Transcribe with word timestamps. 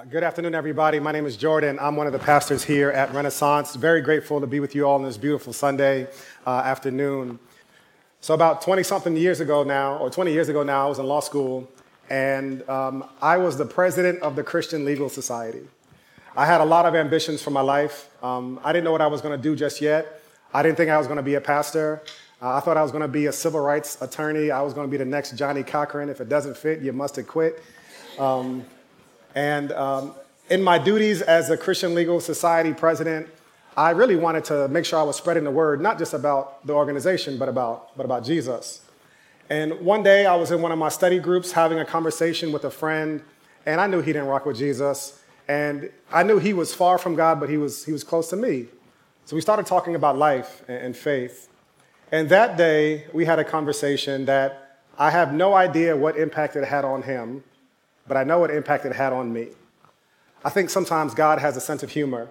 Uh, 0.00 0.04
good 0.04 0.22
afternoon, 0.22 0.54
everybody. 0.54 0.98
My 0.98 1.12
name 1.12 1.26
is 1.26 1.36
Jordan. 1.36 1.78
I'm 1.78 1.94
one 1.94 2.06
of 2.06 2.14
the 2.14 2.18
pastors 2.18 2.64
here 2.64 2.88
at 2.88 3.12
Renaissance. 3.12 3.74
Very 3.74 4.00
grateful 4.00 4.40
to 4.40 4.46
be 4.46 4.58
with 4.58 4.74
you 4.74 4.86
all 4.86 4.94
on 4.94 5.02
this 5.02 5.18
beautiful 5.18 5.52
Sunday 5.52 6.06
uh, 6.46 6.62
afternoon. 6.64 7.38
So, 8.22 8.32
about 8.32 8.62
20 8.62 8.82
something 8.82 9.14
years 9.14 9.40
ago 9.40 9.62
now, 9.62 9.98
or 9.98 10.08
20 10.08 10.32
years 10.32 10.48
ago 10.48 10.62
now, 10.62 10.86
I 10.86 10.88
was 10.88 10.98
in 10.98 11.06
law 11.06 11.20
school, 11.20 11.68
and 12.08 12.66
um, 12.66 13.04
I 13.20 13.36
was 13.36 13.58
the 13.58 13.66
president 13.66 14.20
of 14.20 14.36
the 14.36 14.42
Christian 14.42 14.86
Legal 14.86 15.10
Society. 15.10 15.68
I 16.34 16.46
had 16.46 16.62
a 16.62 16.64
lot 16.64 16.86
of 16.86 16.94
ambitions 16.94 17.42
for 17.42 17.50
my 17.50 17.60
life. 17.60 18.08
Um, 18.24 18.58
I 18.64 18.72
didn't 18.72 18.84
know 18.84 18.92
what 18.92 19.02
I 19.02 19.06
was 19.06 19.20
going 19.20 19.36
to 19.36 19.42
do 19.42 19.54
just 19.54 19.82
yet. 19.82 20.22
I 20.54 20.62
didn't 20.62 20.78
think 20.78 20.90
I 20.90 20.96
was 20.96 21.08
going 21.08 21.18
to 21.18 21.22
be 21.22 21.34
a 21.34 21.42
pastor. 21.42 22.02
Uh, 22.40 22.54
I 22.54 22.60
thought 22.60 22.78
I 22.78 22.82
was 22.82 22.90
going 22.90 23.02
to 23.02 23.08
be 23.08 23.26
a 23.26 23.32
civil 23.32 23.60
rights 23.60 24.00
attorney. 24.00 24.50
I 24.50 24.62
was 24.62 24.72
going 24.72 24.86
to 24.86 24.90
be 24.90 24.96
the 24.96 25.04
next 25.04 25.32
Johnnie 25.32 25.62
Cochran. 25.62 26.08
If 26.08 26.22
it 26.22 26.30
doesn't 26.30 26.56
fit, 26.56 26.80
you 26.80 26.94
must 26.94 27.16
have 27.16 27.26
quit. 27.26 27.62
Um, 28.18 28.64
and 29.34 29.72
um, 29.72 30.14
in 30.48 30.62
my 30.62 30.78
duties 30.78 31.22
as 31.22 31.50
a 31.50 31.56
Christian 31.56 31.94
Legal 31.94 32.20
Society 32.20 32.74
president, 32.74 33.28
I 33.76 33.90
really 33.90 34.16
wanted 34.16 34.44
to 34.46 34.68
make 34.68 34.84
sure 34.84 34.98
I 34.98 35.04
was 35.04 35.16
spreading 35.16 35.44
the 35.44 35.50
word, 35.50 35.80
not 35.80 35.98
just 35.98 36.12
about 36.12 36.66
the 36.66 36.72
organization, 36.72 37.38
but 37.38 37.48
about, 37.48 37.96
but 37.96 38.04
about 38.04 38.24
Jesus. 38.24 38.82
And 39.48 39.80
one 39.80 40.02
day 40.02 40.26
I 40.26 40.34
was 40.34 40.50
in 40.50 40.60
one 40.60 40.72
of 40.72 40.78
my 40.78 40.88
study 40.88 41.18
groups 41.18 41.52
having 41.52 41.78
a 41.78 41.84
conversation 41.84 42.52
with 42.52 42.64
a 42.64 42.70
friend, 42.70 43.22
and 43.66 43.80
I 43.80 43.86
knew 43.86 44.00
he 44.00 44.12
didn't 44.12 44.28
rock 44.28 44.46
with 44.46 44.56
Jesus. 44.56 45.22
And 45.48 45.90
I 46.12 46.22
knew 46.22 46.38
he 46.38 46.52
was 46.52 46.72
far 46.74 46.98
from 46.98 47.16
God, 47.16 47.40
but 47.40 47.48
he 47.48 47.56
was, 47.56 47.84
he 47.84 47.90
was 47.90 48.04
close 48.04 48.30
to 48.30 48.36
me. 48.36 48.66
So 49.24 49.34
we 49.34 49.42
started 49.42 49.66
talking 49.66 49.94
about 49.94 50.16
life 50.16 50.62
and 50.68 50.96
faith. 50.96 51.48
And 52.12 52.28
that 52.28 52.56
day, 52.56 53.06
we 53.12 53.24
had 53.24 53.38
a 53.38 53.44
conversation 53.44 54.24
that 54.26 54.82
I 54.98 55.10
have 55.10 55.32
no 55.32 55.54
idea 55.54 55.96
what 55.96 56.16
impact 56.16 56.56
it 56.56 56.64
had 56.64 56.84
on 56.84 57.02
him, 57.02 57.42
but 58.10 58.16
I 58.16 58.24
know 58.24 58.40
what 58.40 58.50
impact 58.50 58.84
it 58.86 58.92
had 58.92 59.12
on 59.12 59.32
me. 59.32 59.50
I 60.44 60.50
think 60.50 60.68
sometimes 60.68 61.14
God 61.14 61.38
has 61.38 61.56
a 61.56 61.60
sense 61.60 61.84
of 61.84 61.90
humor. 61.90 62.28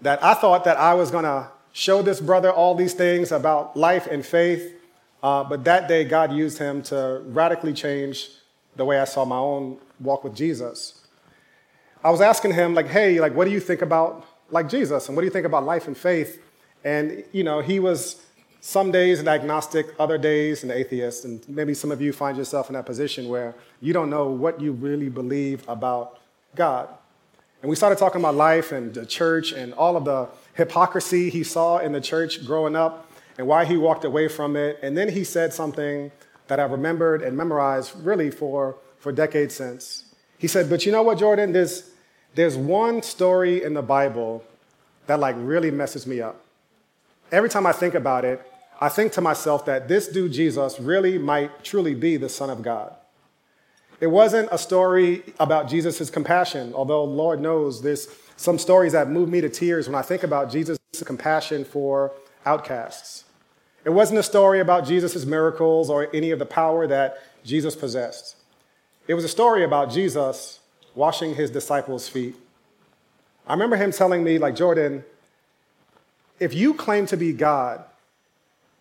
That 0.00 0.20
I 0.20 0.34
thought 0.34 0.64
that 0.64 0.78
I 0.78 0.94
was 0.94 1.12
going 1.12 1.22
to 1.22 1.46
show 1.70 2.02
this 2.02 2.20
brother 2.20 2.50
all 2.50 2.74
these 2.74 2.92
things 2.92 3.30
about 3.30 3.76
life 3.76 4.08
and 4.08 4.26
faith, 4.26 4.74
uh, 5.22 5.44
but 5.44 5.62
that 5.62 5.86
day 5.86 6.02
God 6.02 6.32
used 6.32 6.58
him 6.58 6.82
to 6.90 7.22
radically 7.26 7.72
change 7.72 8.30
the 8.74 8.84
way 8.84 8.98
I 8.98 9.04
saw 9.04 9.24
my 9.24 9.36
own 9.36 9.78
walk 10.00 10.24
with 10.24 10.34
Jesus. 10.34 11.06
I 12.02 12.10
was 12.10 12.20
asking 12.20 12.54
him, 12.54 12.74
like, 12.74 12.88
hey, 12.88 13.20
like, 13.20 13.32
what 13.36 13.44
do 13.44 13.52
you 13.52 13.60
think 13.60 13.82
about 13.82 14.26
like 14.50 14.68
Jesus, 14.68 15.06
and 15.06 15.14
what 15.14 15.20
do 15.20 15.26
you 15.26 15.32
think 15.32 15.46
about 15.46 15.62
life 15.62 15.86
and 15.86 15.96
faith? 15.96 16.42
And 16.82 17.22
you 17.30 17.44
know, 17.44 17.60
he 17.60 17.78
was 17.78 18.26
some 18.60 18.92
days 18.92 19.20
an 19.20 19.28
agnostic, 19.28 19.86
other 19.98 20.18
days 20.18 20.62
an 20.62 20.70
atheist, 20.70 21.24
and 21.24 21.46
maybe 21.48 21.72
some 21.72 21.90
of 21.90 22.00
you 22.00 22.12
find 22.12 22.36
yourself 22.36 22.68
in 22.68 22.74
that 22.74 22.86
position 22.86 23.28
where 23.28 23.54
you 23.80 23.92
don't 23.92 24.10
know 24.10 24.28
what 24.28 24.60
you 24.60 24.72
really 24.72 25.08
believe 25.08 25.66
about 25.68 26.18
God. 26.54 26.88
And 27.62 27.68
we 27.68 27.76
started 27.76 27.98
talking 27.98 28.20
about 28.20 28.34
life 28.34 28.72
and 28.72 28.92
the 28.92 29.04
church 29.04 29.52
and 29.52 29.74
all 29.74 29.96
of 29.96 30.04
the 30.04 30.28
hypocrisy 30.54 31.30
he 31.30 31.42
saw 31.42 31.78
in 31.78 31.92
the 31.92 32.00
church 32.00 32.44
growing 32.46 32.76
up 32.76 33.10
and 33.38 33.46
why 33.46 33.64
he 33.64 33.76
walked 33.76 34.04
away 34.04 34.28
from 34.28 34.56
it. 34.56 34.78
And 34.82 34.96
then 34.96 35.10
he 35.10 35.24
said 35.24 35.52
something 35.52 36.10
that 36.48 36.58
I've 36.58 36.70
remembered 36.70 37.22
and 37.22 37.36
memorized 37.36 37.92
really 38.04 38.30
for, 38.30 38.76
for 38.98 39.12
decades 39.12 39.54
since. 39.54 40.04
He 40.38 40.46
said, 40.46 40.70
But 40.70 40.86
you 40.86 40.92
know 40.92 41.02
what, 41.02 41.18
Jordan? 41.18 41.52
There's, 41.52 41.90
there's 42.34 42.56
one 42.56 43.02
story 43.02 43.62
in 43.62 43.74
the 43.74 43.82
Bible 43.82 44.42
that 45.06 45.20
like 45.20 45.36
really 45.38 45.70
messes 45.70 46.06
me 46.06 46.20
up. 46.20 46.40
Every 47.30 47.48
time 47.48 47.66
I 47.66 47.72
think 47.72 47.94
about 47.94 48.24
it, 48.24 48.49
I 48.80 48.88
think 48.88 49.12
to 49.12 49.20
myself 49.20 49.66
that 49.66 49.88
this 49.88 50.08
dude 50.08 50.32
Jesus 50.32 50.80
really 50.80 51.18
might 51.18 51.62
truly 51.62 51.94
be 51.94 52.16
the 52.16 52.30
Son 52.30 52.48
of 52.48 52.62
God. 52.62 52.94
It 54.00 54.06
wasn't 54.06 54.48
a 54.50 54.56
story 54.56 55.22
about 55.38 55.68
Jesus' 55.68 56.08
compassion, 56.08 56.72
although 56.74 57.04
Lord 57.04 57.40
knows 57.40 57.82
there's 57.82 58.08
some 58.36 58.58
stories 58.58 58.92
that 58.92 59.10
move 59.10 59.28
me 59.28 59.42
to 59.42 59.50
tears 59.50 59.86
when 59.86 59.94
I 59.94 60.00
think 60.00 60.22
about 60.22 60.50
Jesus' 60.50 60.78
compassion 61.04 61.66
for 61.66 62.12
outcasts. 62.46 63.24
It 63.84 63.90
wasn't 63.90 64.18
a 64.18 64.22
story 64.22 64.60
about 64.60 64.86
Jesus' 64.86 65.26
miracles 65.26 65.90
or 65.90 66.08
any 66.14 66.30
of 66.30 66.38
the 66.38 66.46
power 66.46 66.86
that 66.86 67.18
Jesus 67.44 67.76
possessed. 67.76 68.36
It 69.06 69.12
was 69.12 69.24
a 69.24 69.28
story 69.28 69.64
about 69.64 69.90
Jesus 69.90 70.60
washing 70.94 71.34
his 71.34 71.50
disciples' 71.50 72.08
feet. 72.08 72.34
I 73.46 73.52
remember 73.52 73.76
him 73.76 73.92
telling 73.92 74.24
me, 74.24 74.38
like, 74.38 74.56
Jordan, 74.56 75.04
if 76.38 76.54
you 76.54 76.72
claim 76.72 77.04
to 77.06 77.16
be 77.16 77.34
God, 77.34 77.84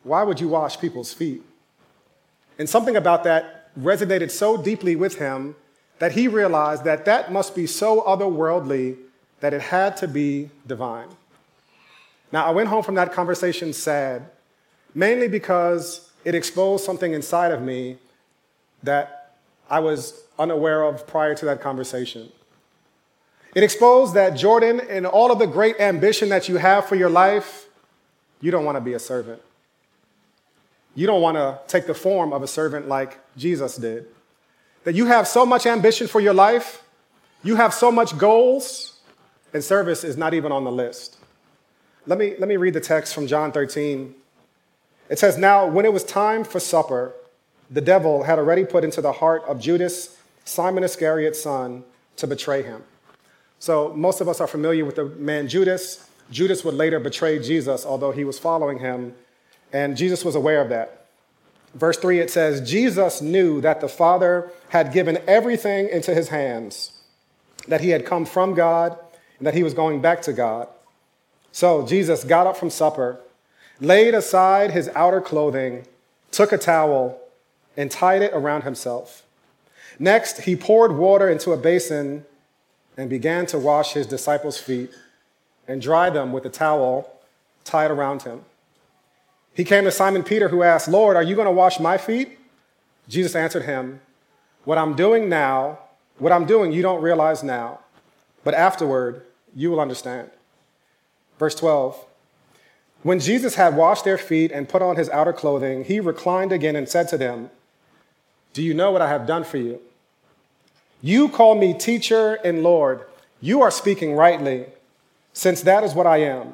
why 0.04 0.24
would 0.24 0.40
you 0.40 0.48
wash 0.48 0.80
people's 0.80 1.14
feet? 1.14 1.42
And 2.58 2.70
something 2.70 2.96
about 2.96 3.24
that 3.24 3.76
resonated 3.80 4.32
so 4.32 4.58
deeply 4.58 4.96
with 4.96 5.16
him 5.16 5.56
that 6.00 6.14
he 6.14 6.28
realized 6.28 6.84
that 6.86 7.06
that 7.06 7.32
must 7.32 7.56
be 7.56 7.68
so 7.68 8.02
otherworldly 8.02 8.98
that 9.40 9.54
it 9.54 9.62
had 9.62 9.96
to 9.98 10.08
be 10.08 10.50
divine. 10.66 11.10
Now, 12.32 12.46
I 12.46 12.52
went 12.52 12.70
home 12.70 12.84
from 12.84 12.96
that 12.96 13.12
conversation 13.12 13.74
sad, 13.74 14.30
mainly 14.94 15.28
because 15.28 16.10
it 16.24 16.36
exposed 16.36 16.84
something 16.84 17.14
inside 17.14 17.52
of 17.52 17.62
me 17.62 17.98
that 18.84 19.34
I 19.70 19.80
was 19.80 20.24
unaware 20.38 20.84
of 20.84 21.08
prior 21.08 21.36
to 21.36 21.46
that 21.46 21.62
conversation. 21.62 22.31
It 23.56 23.64
exposed 23.64 24.14
that 24.14 24.31
Jordan, 24.31 24.80
in 24.80 25.06
all 25.06 25.31
of 25.31 25.40
the 25.40 25.48
great 25.48 25.80
ambition 25.80 26.30
that 26.30 26.48
you 26.48 26.58
have 26.58 26.86
for 26.86 26.96
your 26.96 27.10
life, 27.10 27.68
you 28.42 28.52
don't 28.52 28.64
want 28.64 28.78
to 28.78 28.81
be 28.81 28.94
a 28.94 29.00
servant. 29.00 29.42
You 30.95 31.07
don't 31.07 31.22
want 31.22 31.38
to 31.38 31.59
take 31.67 31.88
the 31.88 31.94
form 31.94 32.33
of 32.33 32.44
a 32.44 32.47
servant 32.47 32.88
like 32.88 33.19
Jesus 33.38 33.75
did. 33.77 34.05
That 34.83 34.95
you 34.95 35.05
have 35.05 35.27
so 35.27 35.45
much 35.45 35.66
ambition 35.66 36.07
for 36.07 36.19
your 36.19 36.33
life, 36.33 36.83
you 37.44 37.55
have 37.55 37.73
so 37.73 37.91
much 37.91 38.17
goals, 38.17 39.00
and 39.53 39.63
service 39.63 40.03
is 40.03 40.17
not 40.17 40.33
even 40.33 40.51
on 40.51 40.63
the 40.63 40.72
list. 40.72 41.17
Let 42.05 42.17
me, 42.17 42.35
let 42.39 42.50
me 42.50 42.57
read 42.57 42.73
the 42.73 42.81
text 42.81 43.13
from 43.13 43.27
John 43.27 43.51
13. 43.51 44.16
It 45.09 45.19
says, 45.19 45.38
Now, 45.38 45.67
when 45.67 45.85
it 45.85 45.94
was 45.94 46.03
time 46.03 46.44
for 46.44 46.59
supper, 46.59 47.13
the 47.69 47.81
devil 47.81 48.23
had 48.23 48.39
already 48.39 48.66
put 48.66 48.83
into 48.83 49.01
the 49.01 49.11
heart 49.11 49.44
of 49.47 49.59
Judas, 49.59 50.17
Simon 50.45 50.83
Iscariot's 50.83 51.41
son, 51.41 51.83
to 52.16 52.27
betray 52.27 52.63
him. 52.63 52.83
So, 53.59 53.94
most 53.94 54.21
of 54.21 54.29
us 54.29 54.39
are 54.39 54.47
familiar 54.47 54.85
with 54.85 54.95
the 54.95 55.06
man 55.06 55.47
Judas. 55.47 56.07
Judas 56.31 56.63
would 56.63 56.75
later 56.75 57.00
betray 57.00 57.39
Jesus, 57.39 57.85
although 57.85 58.11
he 58.11 58.23
was 58.23 58.39
following 58.39 58.79
him 58.79 59.13
and 59.72 59.97
Jesus 59.97 60.25
was 60.25 60.35
aware 60.35 60.62
of 60.62 60.69
that. 60.69 61.06
Verse 61.75 61.97
3, 61.97 62.19
it 62.19 62.31
says, 62.31 62.68
Jesus 62.68 63.22
knew 63.22 63.62
that 63.62 63.80
the 63.80 63.88
Father 63.88 64.52
had 64.69 64.91
given 64.91 65.19
everything 65.28 65.88
into 65.90 66.13
his 66.13 66.30
hands, 66.30 67.00
that 67.68 67.81
he 67.81 67.90
had 67.90 68.06
come 68.06 68.25
from 68.25 68.56
God, 68.56 68.97
and 69.38 69.46
that 69.46 69.53
he 69.53 69.63
was 69.63 69.74
going 69.74 70.02
back 70.02 70.22
to 70.24 70.34
God. 70.34 70.68
So 71.52 71.85
Jesus 71.85 72.24
got 72.24 72.47
up 72.47 72.57
from 72.57 72.69
supper, 72.69 73.19
laid 73.80 74.13
aside 74.16 74.72
his 74.72 74.90
outer 74.96 75.22
clothing, 75.22 75.86
took 76.31 76.51
a 76.51 76.57
towel, 76.57 77.19
and 77.78 77.91
tied 77.91 78.22
it 78.22 78.31
around 78.34 78.63
himself. 78.63 79.24
Next, 80.00 80.41
he 80.41 80.56
poured 80.56 80.94
water 80.94 81.30
into 81.30 81.51
a 81.51 81.57
basin 81.57 82.25
and 82.97 83.09
began 83.09 83.46
to 83.47 83.59
wash 83.59 83.94
his 83.94 84.07
disciples' 84.07 84.57
feet 84.57 84.91
and 85.68 85.81
dry 85.81 86.09
them 86.09 86.34
with 86.34 86.46
a 86.46 86.50
towel 86.50 87.19
tied 87.63 87.91
around 87.91 88.24
him. 88.24 88.41
He 89.54 89.64
came 89.64 89.84
to 89.84 89.92
Simon 89.92 90.24
Peter, 90.24 90.50
who 90.50 90.64
asked, 90.64 90.88
Lord, 90.88 91.16
are 91.16 91.24
you 91.24 91.36
going 91.36 91.46
to 91.46 91.52
wash 91.52 91.80
my 91.80 91.98
feet? 91.98 92.38
Jesus 93.08 93.36
answered 93.36 93.64
him, 93.64 94.02
What 94.64 94.78
I'm 94.78 94.96
doing 94.96 95.28
now, 95.28 95.80
what 96.18 96.32
I'm 96.32 96.46
doing, 96.46 96.72
you 96.72 96.82
don't 96.82 97.02
realize 97.02 97.44
now, 97.44 97.80
but 98.44 98.54
afterward, 98.54 99.24
you 99.56 99.72
will 99.72 99.80
understand. 99.80 100.30
Verse 101.40 101.56
12 101.56 102.06
When 103.04 103.20
Jesus 103.20 103.56
had 103.56 103.76
washed 103.76 104.06
their 104.06 104.18
feet 104.18 104.52
and 104.52 104.70
put 104.70 104.82
on 104.82 104.96
his 104.96 105.10
outer 105.10 105.34
clothing, 105.34 105.86
he 105.86 106.00
reclined 106.00 106.52
again 106.52 106.76
and 106.76 106.88
said 106.88 107.08
to 107.10 107.18
them, 107.18 107.50
Do 108.54 108.62
you 108.62 108.74
know 108.74 108.92
what 108.92 109.02
I 109.02 109.10
have 109.10 109.26
done 109.26 109.44
for 109.44 109.58
you? 109.58 109.81
You 111.02 111.30
call 111.30 111.56
me 111.56 111.74
teacher 111.74 112.36
and 112.44 112.62
Lord. 112.62 113.06
You 113.42 113.62
are 113.62 113.72
speaking 113.72 114.13
rightly, 114.13 114.66
since 115.31 115.62
that 115.62 115.84
is 115.84 115.94
what 115.94 116.06
I 116.06 116.18
am. 116.18 116.54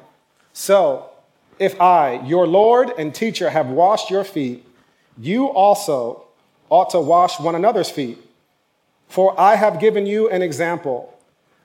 So, 0.52 1.10
if 1.58 1.80
I, 1.80 2.20
your 2.26 2.46
Lord 2.46 2.92
and 2.98 3.14
teacher, 3.14 3.50
have 3.50 3.68
washed 3.68 4.10
your 4.10 4.24
feet, 4.24 4.66
you 5.18 5.46
also 5.46 6.24
ought 6.68 6.90
to 6.90 7.00
wash 7.00 7.40
one 7.40 7.54
another's 7.54 7.90
feet. 7.90 8.18
For 9.08 9.38
I 9.40 9.56
have 9.56 9.80
given 9.80 10.06
you 10.06 10.28
an 10.28 10.42
example 10.42 11.16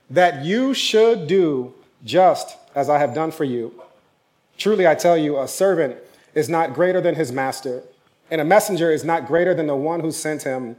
that 0.10 0.46
you 0.46 0.74
should 0.74 1.28
do 1.28 1.74
just 2.04 2.58
as 2.76 2.90
I 2.90 3.00
have 3.00 3.14
done 3.14 3.32
for 3.32 3.44
you. 3.44 3.74
Truly, 4.58 4.88
I 4.88 4.96
tell 4.96 5.18
you, 5.18 5.40
a 5.40 5.48
servant 5.48 5.98
is 6.36 6.48
not 6.48 6.74
greater 6.74 7.02
than 7.02 7.16
his 7.16 7.32
master, 7.32 7.82
and 8.30 8.40
a 8.40 8.46
messenger 8.46 8.92
is 8.92 9.04
not 9.04 9.28
greater 9.28 9.54
than 9.54 9.68
the 9.68 9.76
one 9.76 10.00
who 10.00 10.12
sent 10.12 10.44
him. 10.44 10.76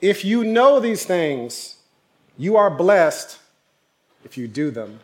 If 0.00 0.24
you 0.24 0.44
know 0.44 0.80
these 0.80 1.04
things, 1.04 1.76
you 2.38 2.56
are 2.56 2.70
blessed 2.70 3.38
if 4.24 4.38
you 4.38 4.48
do 4.48 4.70
them. 4.70 5.00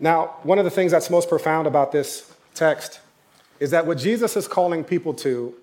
Now, 0.00 0.36
one 0.42 0.58
of 0.58 0.64
the 0.64 0.70
things 0.70 0.92
that's 0.92 1.10
most 1.10 1.28
profound 1.28 1.66
about 1.66 1.92
this 1.92 2.32
text 2.54 3.00
is 3.58 3.70
that 3.70 3.86
what 3.86 3.98
Jesus 3.98 4.36
is 4.36 4.46
calling 4.46 4.84
people 4.84 5.12
to 5.14 5.54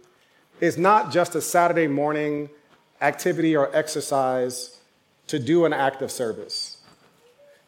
is 0.60 0.78
not 0.78 1.12
just 1.12 1.36
a 1.36 1.42
Saturday 1.42 1.88
morning 1.88 2.50
activity 3.02 3.56
or 3.56 3.74
exercise 3.76 4.80
to 5.28 5.40
do 5.40 5.66
an 5.66 5.74
act 5.74 6.02
of 6.02 6.12
service. 6.12 6.78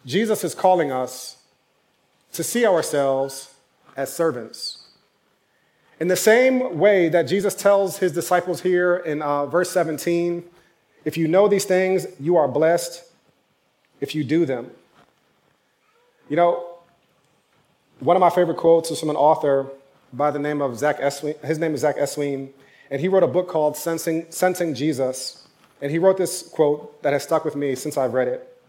Jesus 0.06 0.44
is 0.44 0.54
calling 0.54 0.92
us 0.92 1.38
to 2.34 2.44
see 2.44 2.66
ourselves 2.66 3.54
as 3.96 4.14
servants. 4.14 4.88
In 6.00 6.08
the 6.08 6.16
same 6.16 6.78
way 6.78 7.10
that 7.10 7.24
Jesus 7.24 7.56
tells 7.56 7.98
his 7.98 8.12
disciples 8.12 8.62
here 8.62 8.98
in 8.98 9.22
uh, 9.22 9.48
verse 9.48 9.72
17, 9.72 10.44
if 11.06 11.18
you 11.18 11.28
know 11.28 11.48
these 11.48 11.66
things, 11.66 12.06
you 12.20 12.38
are 12.38 12.48
blessed 12.48 13.04
if 14.00 14.14
you 14.14 14.24
do 14.24 14.46
them. 14.46 14.70
You 16.30 16.36
know, 16.36 16.66
one 18.00 18.18
of 18.18 18.20
my 18.20 18.30
favorite 18.30 18.58
quotes 18.58 18.92
is 18.92 19.00
from 19.00 19.10
an 19.10 19.16
author 19.16 19.68
by 20.12 20.30
the 20.30 20.40
name 20.40 20.62
of 20.62 20.78
Zack 20.78 21.00
Eswine. 21.00 21.42
His 21.44 21.58
name 21.58 21.74
is 21.74 21.82
Zack 21.82 21.96
Eswine, 21.98 22.50
and 22.92 23.00
he 23.00 23.08
wrote 23.08 23.24
a 23.24 23.28
book 23.28 23.48
called 23.48 23.78
Sensing, 23.78 24.26
Sensing 24.30 24.74
Jesus. 24.76 25.48
And 25.82 25.90
he 25.90 26.00
wrote 26.00 26.18
this 26.18 26.44
quote 26.44 27.02
that 27.04 27.14
has 27.14 27.24
stuck 27.24 27.46
with 27.46 27.56
me 27.56 27.76
since 27.76 27.98
I've 27.98 28.14
read 28.14 28.28
it. 28.28 28.62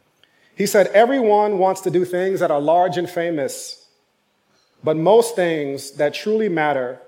He 0.55 0.67
said, 0.67 0.87
Everyone 0.89 1.59
wants 1.59 1.81
to 1.83 1.91
do 1.91 2.05
things 2.05 2.39
that 2.41 2.51
are 2.51 2.61
large 2.61 2.97
and 2.97 3.11
famous, 3.11 3.87
but 4.85 4.97
most 4.97 5.35
things 5.35 5.93
that 5.93 6.15
truly 6.15 6.49
matter 6.49 7.01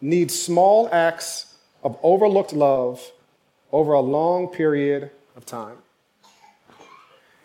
need 0.00 0.30
small 0.30 0.88
acts 0.92 1.56
of 1.82 1.98
overlooked 2.02 2.54
love 2.54 3.12
over 3.70 3.92
a 3.92 4.00
long 4.00 4.48
period 4.48 5.10
of 5.36 5.44
time. 5.44 5.76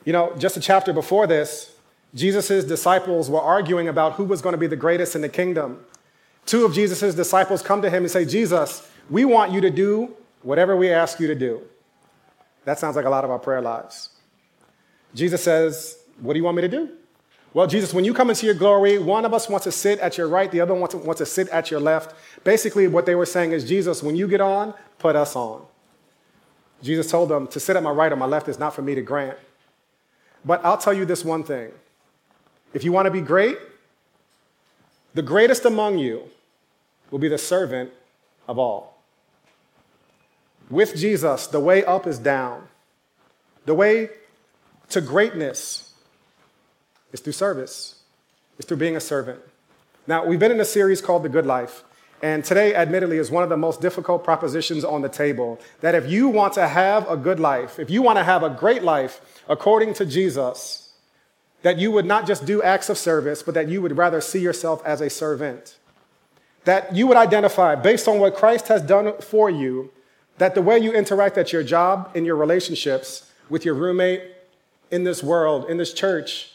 You 0.05 0.13
know, 0.13 0.33
just 0.37 0.55
a 0.55 0.61
chapter 0.61 0.93
before 0.93 1.27
this, 1.27 1.74
Jesus' 2.15 2.63
disciples 2.63 3.29
were 3.29 3.41
arguing 3.41 3.89
about 3.89 4.13
who 4.13 4.23
was 4.23 4.41
going 4.41 4.53
to 4.53 4.57
be 4.57 4.67
the 4.67 4.77
greatest 4.77 5.15
in 5.15 5.21
the 5.21 5.29
kingdom. 5.29 5.85
Two 6.45 6.63
of 6.63 6.73
Jesus' 6.73 7.13
disciples 7.13 7.61
come 7.61 7.81
to 7.81 7.89
him 7.89 8.03
and 8.03 8.11
say, 8.11 8.23
Jesus, 8.23 8.89
we 9.09 9.25
want 9.25 9.51
you 9.51 9.61
to 9.61 9.69
do 9.69 10.15
whatever 10.41 10.75
we 10.77 10.89
ask 10.91 11.19
you 11.19 11.27
to 11.27 11.35
do. 11.35 11.61
That 12.63 12.79
sounds 12.79 12.95
like 12.95 13.05
a 13.05 13.09
lot 13.09 13.25
of 13.25 13.31
our 13.31 13.39
prayer 13.39 13.61
lives. 13.61 14.09
Jesus 15.13 15.43
says, 15.43 15.99
What 16.19 16.33
do 16.33 16.39
you 16.39 16.45
want 16.45 16.55
me 16.55 16.61
to 16.61 16.67
do? 16.67 16.89
Well, 17.53 17.67
Jesus, 17.67 17.93
when 17.93 18.03
you 18.03 18.13
come 18.13 18.29
into 18.29 18.45
your 18.45 18.55
glory, 18.55 18.97
one 18.97 19.23
of 19.23 19.33
us 19.33 19.47
wants 19.47 19.63
to 19.63 19.71
sit 19.71 19.99
at 19.99 20.17
your 20.17 20.27
right, 20.27 20.51
the 20.51 20.59
other 20.59 20.73
wants 20.73 20.93
to, 20.93 20.99
wants 20.99 21.19
to 21.19 21.25
sit 21.25 21.47
at 21.49 21.71
your 21.71 21.79
left. 21.79 22.13
Basically, 22.43 22.87
what 22.87 23.05
they 23.05 23.15
were 23.15 23.25
saying 23.25 23.53
is, 23.53 23.63
Jesus, 23.63 24.03
when 24.03 24.15
you 24.15 24.27
get 24.27 24.41
on, 24.41 24.73
put 24.99 25.15
us 25.15 25.35
on. 25.35 25.65
Jesus 26.81 27.09
told 27.09 27.29
them 27.29 27.47
to 27.47 27.59
sit 27.59 27.75
at 27.75 27.83
my 27.83 27.91
right 27.91 28.11
or 28.11 28.17
my 28.17 28.25
left 28.25 28.49
is 28.49 28.59
not 28.59 28.73
for 28.73 28.81
me 28.81 28.93
to 28.95 29.01
grant. 29.01 29.37
But 30.43 30.63
I'll 30.65 30.77
tell 30.77 30.93
you 30.93 31.05
this 31.05 31.23
one 31.23 31.43
thing 31.43 31.71
if 32.75 32.83
you 32.83 32.91
want 32.91 33.05
to 33.05 33.11
be 33.11 33.21
great, 33.21 33.57
the 35.13 35.21
greatest 35.21 35.63
among 35.63 35.97
you 35.97 36.23
will 37.09 37.19
be 37.19 37.29
the 37.29 37.37
servant 37.37 37.89
of 38.49 38.59
all. 38.59 39.01
With 40.69 40.93
Jesus, 40.95 41.47
the 41.47 41.61
way 41.61 41.85
up 41.85 42.05
is 42.05 42.19
down. 42.19 42.67
The 43.65 43.73
way 43.73 44.09
to 44.89 44.99
greatness 44.99 45.93
is 47.13 47.21
through 47.21 47.33
service, 47.33 47.95
it's 48.59 48.67
through 48.67 48.77
being 48.77 48.97
a 48.97 48.99
servant. 48.99 49.39
Now, 50.05 50.25
we've 50.25 50.39
been 50.39 50.51
in 50.51 50.59
a 50.59 50.65
series 50.65 51.01
called 51.01 51.23
The 51.23 51.29
Good 51.29 51.45
Life. 51.45 51.83
And 52.21 52.43
today, 52.43 52.75
admittedly, 52.75 53.17
is 53.17 53.31
one 53.31 53.43
of 53.43 53.49
the 53.49 53.57
most 53.57 53.79
difficult 53.79 54.23
propositions 54.23 54.83
on 54.83 55.01
the 55.01 55.09
table. 55.09 55.59
That 55.79 55.95
if 55.95 56.09
you 56.09 56.27
want 56.27 56.53
to 56.53 56.67
have 56.67 57.09
a 57.09 57.15
good 57.15 57.39
life, 57.39 57.79
if 57.79 57.89
you 57.89 58.01
want 58.01 58.17
to 58.17 58.23
have 58.23 58.43
a 58.43 58.49
great 58.49 58.83
life 58.83 59.21
according 59.47 59.93
to 59.95 60.05
Jesus, 60.05 60.84
that 61.65 61.79
you 61.79 61.89
would 61.89 62.05
not 62.05 62.27
just 62.27 62.45
do 62.45 62.61
acts 62.61 62.89
of 62.89 62.97
service, 62.97 63.41
but 63.41 63.55
that 63.55 63.67
you 63.67 63.81
would 63.81 63.97
rather 63.97 64.21
see 64.21 64.39
yourself 64.39 64.85
as 64.85 65.01
a 65.01 65.09
servant. 65.09 65.77
That 66.65 66.95
you 66.95 67.07
would 67.07 67.17
identify, 67.17 67.73
based 67.73 68.07
on 68.07 68.19
what 68.19 68.35
Christ 68.35 68.67
has 68.67 68.83
done 68.83 69.19
for 69.19 69.49
you, 69.49 69.91
that 70.37 70.53
the 70.53 70.61
way 70.61 70.77
you 70.77 70.93
interact 70.93 71.39
at 71.39 71.51
your 71.51 71.63
job, 71.63 72.11
in 72.13 72.23
your 72.23 72.35
relationships, 72.35 73.31
with 73.49 73.65
your 73.65 73.73
roommate, 73.73 74.21
in 74.91 75.05
this 75.05 75.23
world, 75.23 75.67
in 75.67 75.77
this 75.77 75.91
church, 75.91 76.51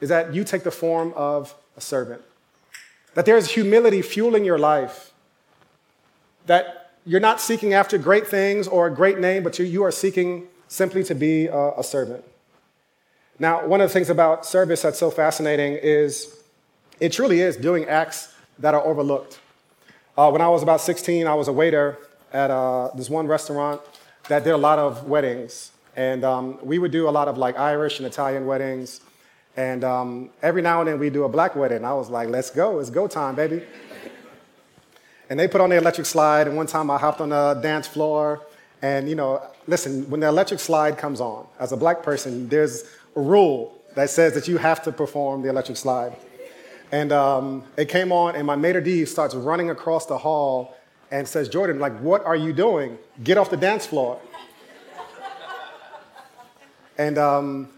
is 0.00 0.08
that 0.08 0.34
you 0.34 0.42
take 0.42 0.64
the 0.64 0.72
form 0.72 1.12
of 1.14 1.54
a 1.76 1.80
servant. 1.80 2.20
That 3.14 3.26
there 3.26 3.36
is 3.36 3.52
humility 3.52 4.02
fueling 4.02 4.44
your 4.44 4.58
life. 4.58 5.12
That 6.46 6.96
you're 7.06 7.20
not 7.20 7.40
seeking 7.40 7.74
after 7.74 7.96
great 7.96 8.26
things 8.26 8.66
or 8.66 8.88
a 8.88 8.90
great 8.90 9.20
name, 9.20 9.44
but 9.44 9.56
you 9.60 9.84
are 9.84 9.92
seeking 9.92 10.48
simply 10.66 11.04
to 11.04 11.14
be 11.14 11.46
a, 11.46 11.84
servant. 11.84 12.24
Now, 13.42 13.66
one 13.66 13.80
of 13.80 13.90
the 13.90 13.92
things 13.92 14.08
about 14.08 14.46
service 14.46 14.82
that's 14.82 15.00
so 15.00 15.10
fascinating 15.10 15.72
is 15.72 16.44
it 17.00 17.10
truly 17.10 17.40
is 17.40 17.56
doing 17.56 17.86
acts 17.86 18.32
that 18.60 18.72
are 18.72 18.84
overlooked. 18.84 19.40
Uh, 20.16 20.30
when 20.30 20.40
I 20.40 20.48
was 20.48 20.62
about 20.62 20.80
16, 20.80 21.26
I 21.26 21.34
was 21.34 21.48
a 21.48 21.52
waiter 21.52 21.98
at 22.32 22.52
uh, 22.52 22.90
this 22.94 23.10
one 23.10 23.26
restaurant 23.26 23.80
that 24.28 24.44
did 24.44 24.52
a 24.52 24.56
lot 24.56 24.78
of 24.78 25.08
weddings. 25.08 25.72
And 25.96 26.22
um, 26.22 26.56
we 26.62 26.78
would 26.78 26.92
do 26.92 27.08
a 27.08 27.10
lot 27.10 27.26
of 27.26 27.36
like 27.36 27.58
Irish 27.58 27.98
and 27.98 28.06
Italian 28.06 28.46
weddings. 28.46 29.00
And 29.56 29.82
um, 29.82 30.30
every 30.40 30.62
now 30.62 30.78
and 30.78 30.88
then 30.88 31.00
we 31.00 31.10
do 31.10 31.24
a 31.24 31.28
black 31.28 31.56
wedding. 31.56 31.84
I 31.84 31.94
was 31.94 32.08
like, 32.08 32.28
let's 32.28 32.50
go, 32.50 32.78
it's 32.78 32.90
go 32.90 33.08
time, 33.08 33.34
baby. 33.34 33.64
and 35.28 35.40
they 35.40 35.48
put 35.48 35.60
on 35.60 35.70
the 35.70 35.78
electric 35.78 36.06
slide. 36.06 36.46
And 36.46 36.56
one 36.56 36.68
time 36.68 36.92
I 36.92 36.96
hopped 36.96 37.20
on 37.20 37.30
the 37.30 37.54
dance 37.60 37.88
floor. 37.88 38.46
And, 38.82 39.08
you 39.08 39.16
know, 39.16 39.42
listen, 39.66 40.08
when 40.08 40.20
the 40.20 40.28
electric 40.28 40.60
slide 40.60 40.96
comes 40.96 41.20
on, 41.20 41.46
as 41.58 41.72
a 41.72 41.76
black 41.76 42.04
person, 42.04 42.48
there's 42.48 42.84
rule 43.14 43.78
that 43.94 44.10
says 44.10 44.34
that 44.34 44.48
you 44.48 44.58
have 44.58 44.82
to 44.82 44.92
perform 44.92 45.42
the 45.42 45.48
electric 45.48 45.76
slide. 45.76 46.16
And 46.90 47.12
um, 47.12 47.64
it 47.76 47.88
came 47.88 48.12
on, 48.12 48.36
and 48.36 48.46
my 48.46 48.56
maitre 48.56 48.82
d' 48.82 49.08
starts 49.08 49.34
running 49.34 49.70
across 49.70 50.06
the 50.06 50.18
hall 50.18 50.76
and 51.10 51.26
says, 51.26 51.48
Jordan, 51.48 51.78
like, 51.78 51.98
what 52.00 52.24
are 52.24 52.36
you 52.36 52.52
doing? 52.52 52.98
Get 53.22 53.38
off 53.38 53.50
the 53.50 53.56
dance 53.56 53.86
floor. 53.86 54.20
and 56.98 57.18
um, 57.18 57.68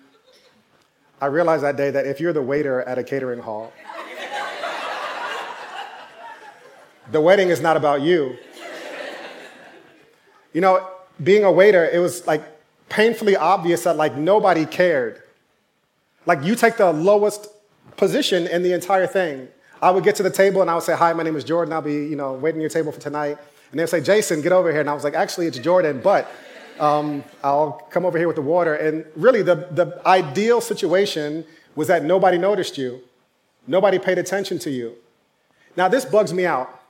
I 1.20 1.26
realized 1.26 1.64
that 1.64 1.76
day 1.76 1.90
that 1.90 2.06
if 2.06 2.20
you're 2.20 2.32
the 2.32 2.42
waiter 2.42 2.82
at 2.82 2.98
a 2.98 3.04
catering 3.04 3.40
hall, 3.40 3.72
the 7.10 7.20
wedding 7.20 7.48
is 7.48 7.60
not 7.60 7.76
about 7.76 8.02
you. 8.02 8.36
You 10.52 10.60
know, 10.60 10.88
being 11.22 11.44
a 11.44 11.50
waiter, 11.50 11.88
it 11.88 11.98
was 11.98 12.26
like 12.26 12.42
painfully 12.88 13.36
obvious 13.36 13.84
that 13.84 13.96
like 13.96 14.16
nobody 14.16 14.66
cared. 14.66 15.23
Like 16.26 16.42
you 16.42 16.54
take 16.54 16.76
the 16.76 16.92
lowest 16.92 17.48
position 17.96 18.46
in 18.46 18.62
the 18.62 18.72
entire 18.72 19.06
thing. 19.06 19.48
I 19.82 19.90
would 19.90 20.04
get 20.04 20.16
to 20.16 20.22
the 20.22 20.30
table 20.30 20.62
and 20.62 20.70
I 20.70 20.74
would 20.74 20.82
say, 20.82 20.96
Hi, 20.96 21.12
my 21.12 21.22
name 21.22 21.36
is 21.36 21.44
Jordan. 21.44 21.72
I'll 21.72 21.82
be, 21.82 21.92
you 21.92 22.16
know, 22.16 22.32
waiting 22.32 22.60
your 22.60 22.70
table 22.70 22.92
for 22.92 23.00
tonight. 23.00 23.38
And 23.70 23.80
they'd 23.80 23.88
say, 23.88 24.00
Jason, 24.00 24.40
get 24.40 24.52
over 24.52 24.70
here. 24.70 24.80
And 24.80 24.88
I 24.88 24.94
was 24.94 25.04
like, 25.04 25.14
actually, 25.14 25.46
it's 25.46 25.58
Jordan, 25.58 26.00
but 26.02 26.30
um, 26.78 27.24
I'll 27.42 27.72
come 27.90 28.04
over 28.04 28.16
here 28.16 28.28
with 28.28 28.36
the 28.36 28.42
water. 28.42 28.74
And 28.74 29.04
really, 29.16 29.42
the, 29.42 29.68
the 29.70 30.00
ideal 30.06 30.60
situation 30.60 31.44
was 31.74 31.88
that 31.88 32.04
nobody 32.04 32.38
noticed 32.38 32.78
you. 32.78 33.00
Nobody 33.66 33.98
paid 33.98 34.18
attention 34.18 34.58
to 34.60 34.70
you. 34.70 34.94
Now, 35.76 35.88
this 35.88 36.04
bugs 36.04 36.32
me 36.32 36.46
out 36.46 36.80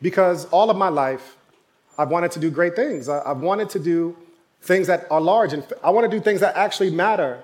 because 0.00 0.46
all 0.46 0.68
of 0.70 0.76
my 0.76 0.88
life, 0.88 1.36
I've 1.96 2.08
wanted 2.08 2.32
to 2.32 2.40
do 2.40 2.50
great 2.50 2.74
things. 2.74 3.08
I've 3.08 3.38
wanted 3.40 3.70
to 3.70 3.78
do 3.78 4.16
things 4.62 4.86
that 4.86 5.06
are 5.10 5.20
large, 5.20 5.52
and 5.52 5.64
I 5.84 5.90
want 5.90 6.10
to 6.10 6.16
do 6.16 6.22
things 6.22 6.40
that 6.40 6.56
actually 6.56 6.90
matter. 6.90 7.40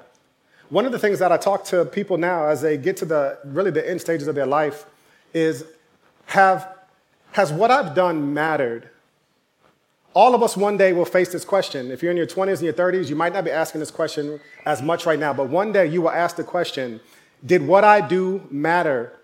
One 0.71 0.85
of 0.85 0.93
the 0.93 0.99
things 0.99 1.19
that 1.21 1.33
I 1.33 1.39
talk 1.39 1.65
to 1.67 1.87
people 1.87 2.19
now 2.19 2.47
as 2.47 2.61
they 2.61 2.77
get 2.77 2.99
to 2.99 3.07
the 3.07 3.39
really 3.45 3.71
the 3.71 3.89
end 3.89 4.01
stages 4.01 4.29
of 4.29 4.35
their 4.35 4.47
life 4.47 4.85
is 5.33 5.65
have 6.27 6.77
has 7.33 7.53
what 7.53 7.71
I've 7.71 7.95
done 7.95 8.35
mattered? 8.35 8.91
All 10.15 10.35
of 10.35 10.43
us 10.43 10.57
one 10.57 10.77
day 10.77 10.93
will 10.93 11.05
face 11.05 11.31
this 11.31 11.45
question. 11.45 11.91
If 11.91 12.03
you're 12.03 12.11
in 12.11 12.17
your 12.17 12.27
20s 12.27 12.55
and 12.55 12.63
your 12.63 12.73
30s, 12.73 13.09
you 13.09 13.17
might 13.17 13.33
not 13.33 13.45
be 13.45 13.51
asking 13.51 13.81
this 13.81 13.91
question 13.91 14.41
as 14.67 14.83
much 14.83 15.07
right 15.07 15.19
now, 15.19 15.33
but 15.33 15.49
one 15.49 15.73
day 15.73 15.87
you 15.87 16.03
will 16.03 16.11
ask 16.11 16.37
the 16.37 16.45
question 16.45 17.01
Did 17.45 17.67
what 17.67 17.85
I 17.85 18.07
do 18.07 18.47
matter? 18.51 19.19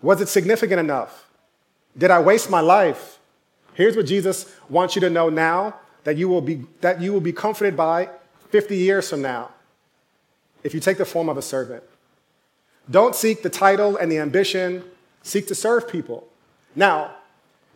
Was 0.00 0.20
it 0.20 0.28
significant 0.28 0.80
enough? 0.80 1.28
Did 1.98 2.10
I 2.10 2.20
waste 2.20 2.48
my 2.48 2.60
life? 2.60 3.18
Here's 3.74 3.96
what 3.96 4.06
Jesus 4.06 4.54
wants 4.70 4.94
you 4.94 5.00
to 5.00 5.10
know 5.10 5.28
now 5.28 5.74
that 6.04 6.16
you 6.16 6.28
will 6.28 6.40
be, 6.40 6.64
that 6.80 7.02
you 7.02 7.12
will 7.12 7.20
be 7.20 7.32
comforted 7.32 7.76
by 7.76 8.08
50 8.50 8.76
years 8.76 9.10
from 9.10 9.20
now 9.20 9.50
if 10.66 10.74
you 10.74 10.80
take 10.80 10.98
the 10.98 11.04
form 11.04 11.28
of 11.28 11.36
a 11.38 11.42
servant. 11.42 11.84
Don't 12.90 13.14
seek 13.14 13.42
the 13.42 13.50
title 13.50 13.96
and 13.96 14.10
the 14.10 14.18
ambition, 14.18 14.82
seek 15.22 15.46
to 15.46 15.54
serve 15.54 15.88
people. 15.88 16.26
Now, 16.74 17.14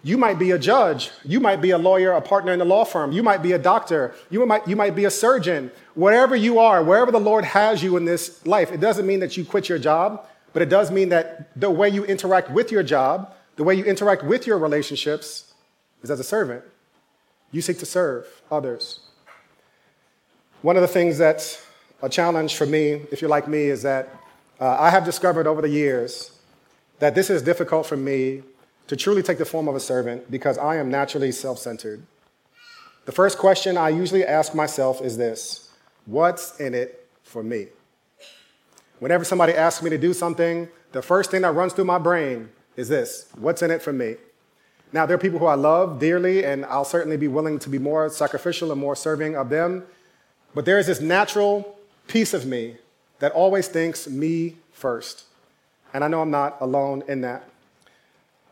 you 0.02 0.16
might 0.16 0.38
be 0.40 0.50
a 0.50 0.58
judge, 0.58 1.10
you 1.24 1.38
might 1.38 1.60
be 1.60 1.70
a 1.70 1.78
lawyer, 1.78 2.10
a 2.12 2.20
partner 2.20 2.52
in 2.52 2.60
a 2.60 2.64
law 2.64 2.84
firm, 2.84 3.12
you 3.12 3.22
might 3.22 3.42
be 3.42 3.52
a 3.52 3.58
doctor, 3.58 4.12
you 4.28 4.44
might, 4.44 4.66
you 4.66 4.74
might 4.74 4.96
be 4.96 5.04
a 5.04 5.10
surgeon. 5.10 5.70
Wherever 5.94 6.34
you 6.34 6.58
are, 6.58 6.82
wherever 6.82 7.12
the 7.12 7.20
Lord 7.20 7.44
has 7.44 7.80
you 7.82 7.96
in 7.96 8.06
this 8.06 8.44
life, 8.44 8.72
it 8.72 8.80
doesn't 8.80 9.06
mean 9.06 9.20
that 9.20 9.36
you 9.36 9.44
quit 9.44 9.68
your 9.68 9.78
job, 9.78 10.26
but 10.52 10.60
it 10.60 10.68
does 10.68 10.90
mean 10.90 11.10
that 11.10 11.50
the 11.54 11.70
way 11.70 11.88
you 11.88 12.04
interact 12.04 12.50
with 12.50 12.72
your 12.72 12.82
job, 12.82 13.32
the 13.54 13.62
way 13.62 13.74
you 13.74 13.84
interact 13.84 14.24
with 14.24 14.48
your 14.48 14.58
relationships, 14.58 15.52
is 16.02 16.10
as 16.10 16.18
a 16.18 16.24
servant. 16.24 16.64
You 17.52 17.62
seek 17.62 17.78
to 17.78 17.86
serve 17.86 18.26
others. 18.50 19.00
One 20.62 20.76
of 20.76 20.82
the 20.82 20.88
things 20.88 21.18
that's 21.18 21.64
a 22.02 22.08
challenge 22.08 22.56
for 22.56 22.66
me, 22.66 23.02
if 23.10 23.20
you're 23.20 23.30
like 23.30 23.48
me, 23.48 23.64
is 23.64 23.82
that 23.82 24.08
uh, 24.60 24.76
I 24.78 24.90
have 24.90 25.04
discovered 25.04 25.46
over 25.46 25.62
the 25.62 25.68
years 25.68 26.32
that 26.98 27.14
this 27.14 27.30
is 27.30 27.42
difficult 27.42 27.86
for 27.86 27.96
me 27.96 28.42
to 28.86 28.96
truly 28.96 29.22
take 29.22 29.38
the 29.38 29.44
form 29.44 29.68
of 29.68 29.74
a 29.74 29.80
servant 29.80 30.30
because 30.30 30.58
I 30.58 30.76
am 30.76 30.90
naturally 30.90 31.32
self 31.32 31.58
centered. 31.58 32.02
The 33.06 33.12
first 33.12 33.38
question 33.38 33.76
I 33.76 33.88
usually 33.88 34.24
ask 34.24 34.54
myself 34.54 35.00
is 35.00 35.16
this 35.16 35.70
What's 36.06 36.58
in 36.60 36.74
it 36.74 37.08
for 37.22 37.42
me? 37.42 37.68
Whenever 38.98 39.24
somebody 39.24 39.54
asks 39.54 39.82
me 39.82 39.90
to 39.90 39.98
do 39.98 40.12
something, 40.12 40.68
the 40.92 41.02
first 41.02 41.30
thing 41.30 41.42
that 41.42 41.52
runs 41.52 41.72
through 41.72 41.86
my 41.86 41.98
brain 41.98 42.50
is 42.76 42.88
this 42.88 43.28
What's 43.36 43.62
in 43.62 43.70
it 43.70 43.82
for 43.82 43.92
me? 43.92 44.16
Now, 44.92 45.06
there 45.06 45.14
are 45.14 45.20
people 45.20 45.38
who 45.38 45.46
I 45.46 45.54
love 45.54 46.00
dearly, 46.00 46.44
and 46.44 46.64
I'll 46.66 46.84
certainly 46.84 47.16
be 47.16 47.28
willing 47.28 47.60
to 47.60 47.68
be 47.68 47.78
more 47.78 48.08
sacrificial 48.08 48.72
and 48.72 48.80
more 48.80 48.96
serving 48.96 49.36
of 49.36 49.48
them. 49.48 49.84
But 50.52 50.64
there 50.64 50.80
is 50.80 50.88
this 50.88 51.00
natural 51.00 51.78
piece 52.10 52.34
of 52.34 52.44
me 52.44 52.76
that 53.20 53.32
always 53.32 53.68
thinks 53.68 54.08
me 54.08 54.56
first. 54.72 55.24
And 55.94 56.04
I 56.04 56.08
know 56.08 56.20
I'm 56.20 56.30
not 56.30 56.56
alone 56.60 57.04
in 57.08 57.20
that. 57.22 57.48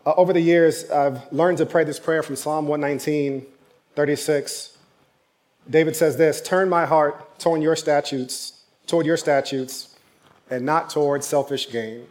Uh, 0.07 0.15
over 0.17 0.33
the 0.33 0.41
years, 0.41 0.89
I've 0.91 1.31
learned 1.33 1.59
to 1.59 1.67
pray 1.67 1.85
this 1.85 1.99
prayer 1.99 2.23
from 2.23 2.37
Psalm 2.37 2.69
119, 2.69 3.45
36. 3.97 4.79
David 5.69 5.97
says 5.97 6.17
this 6.17 6.41
Turn 6.41 6.69
my 6.69 6.87
heart 6.87 7.39
toward 7.39 7.61
your 7.61 7.77
statutes, 7.77 8.63
toward 8.87 9.07
your 9.07 9.17
statutes, 9.17 9.97
and 10.51 10.65
not 10.65 10.89
toward 10.89 11.25
selfish 11.25 11.71
gain. 11.71 12.07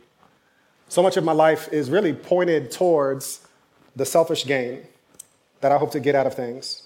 So 0.89 1.01
much 1.01 1.17
of 1.17 1.23
my 1.23 1.31
life 1.31 1.69
is 1.71 1.89
really 1.89 2.13
pointed 2.13 2.71
towards 2.71 3.47
the 3.95 4.05
selfish 4.05 4.45
gain 4.45 4.83
that 5.61 5.71
I 5.71 5.77
hope 5.77 5.91
to 5.91 5.99
get 5.99 6.13
out 6.13 6.27
of 6.27 6.33
things. 6.33 6.83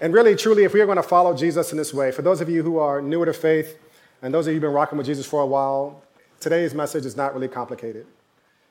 And 0.00 0.12
really, 0.12 0.36
truly, 0.36 0.64
if 0.64 0.72
we 0.72 0.80
are 0.80 0.86
going 0.86 0.96
to 0.96 1.02
follow 1.02 1.34
Jesus 1.34 1.72
in 1.72 1.78
this 1.78 1.92
way, 1.92 2.10
for 2.10 2.22
those 2.22 2.40
of 2.40 2.48
you 2.48 2.62
who 2.62 2.78
are 2.78 3.00
newer 3.00 3.26
to 3.26 3.32
faith, 3.32 3.78
and 4.24 4.32
those 4.32 4.46
of 4.46 4.52
you 4.52 4.54
who've 4.54 4.62
been 4.62 4.72
rocking 4.72 4.96
with 4.96 5.06
Jesus 5.06 5.26
for 5.26 5.42
a 5.42 5.46
while, 5.46 6.02
today's 6.40 6.72
message 6.72 7.04
is 7.04 7.14
not 7.14 7.34
really 7.34 7.46
complicated. 7.46 8.06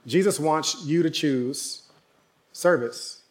Jesus 0.07 0.39
wants 0.39 0.83
you 0.83 1.03
to 1.03 1.11
choose 1.11 1.83
service. 2.53 3.21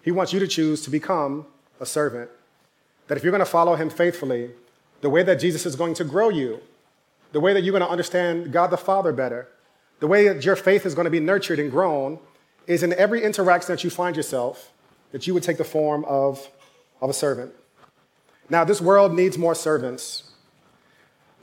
He 0.00 0.10
wants 0.10 0.32
you 0.32 0.40
to 0.40 0.46
choose 0.46 0.80
to 0.80 0.90
become 0.90 1.44
a 1.78 1.84
servant. 1.84 2.30
That 3.08 3.18
if 3.18 3.22
you're 3.22 3.32
going 3.32 3.40
to 3.40 3.44
follow 3.44 3.74
him 3.74 3.90
faithfully, 3.90 4.52
the 5.02 5.10
way 5.10 5.22
that 5.24 5.38
Jesus 5.38 5.66
is 5.66 5.76
going 5.76 5.92
to 5.96 6.04
grow 6.04 6.30
you, 6.30 6.60
the 7.32 7.40
way 7.40 7.52
that 7.52 7.62
you're 7.62 7.72
going 7.72 7.84
to 7.84 7.90
understand 7.90 8.50
God 8.50 8.68
the 8.68 8.78
Father 8.78 9.12
better, 9.12 9.46
the 10.00 10.06
way 10.06 10.28
that 10.28 10.42
your 10.42 10.56
faith 10.56 10.86
is 10.86 10.94
going 10.94 11.04
to 11.04 11.10
be 11.10 11.20
nurtured 11.20 11.58
and 11.58 11.70
grown 11.70 12.18
is 12.66 12.82
in 12.82 12.94
every 12.94 13.22
interaction 13.22 13.74
that 13.74 13.84
you 13.84 13.90
find 13.90 14.16
yourself, 14.16 14.72
that 15.12 15.26
you 15.26 15.34
would 15.34 15.42
take 15.42 15.58
the 15.58 15.64
form 15.64 16.02
of, 16.06 16.48
of 17.02 17.10
a 17.10 17.14
servant. 17.14 17.52
Now, 18.48 18.64
this 18.64 18.80
world 18.80 19.12
needs 19.12 19.36
more 19.36 19.54
servants. 19.54 20.25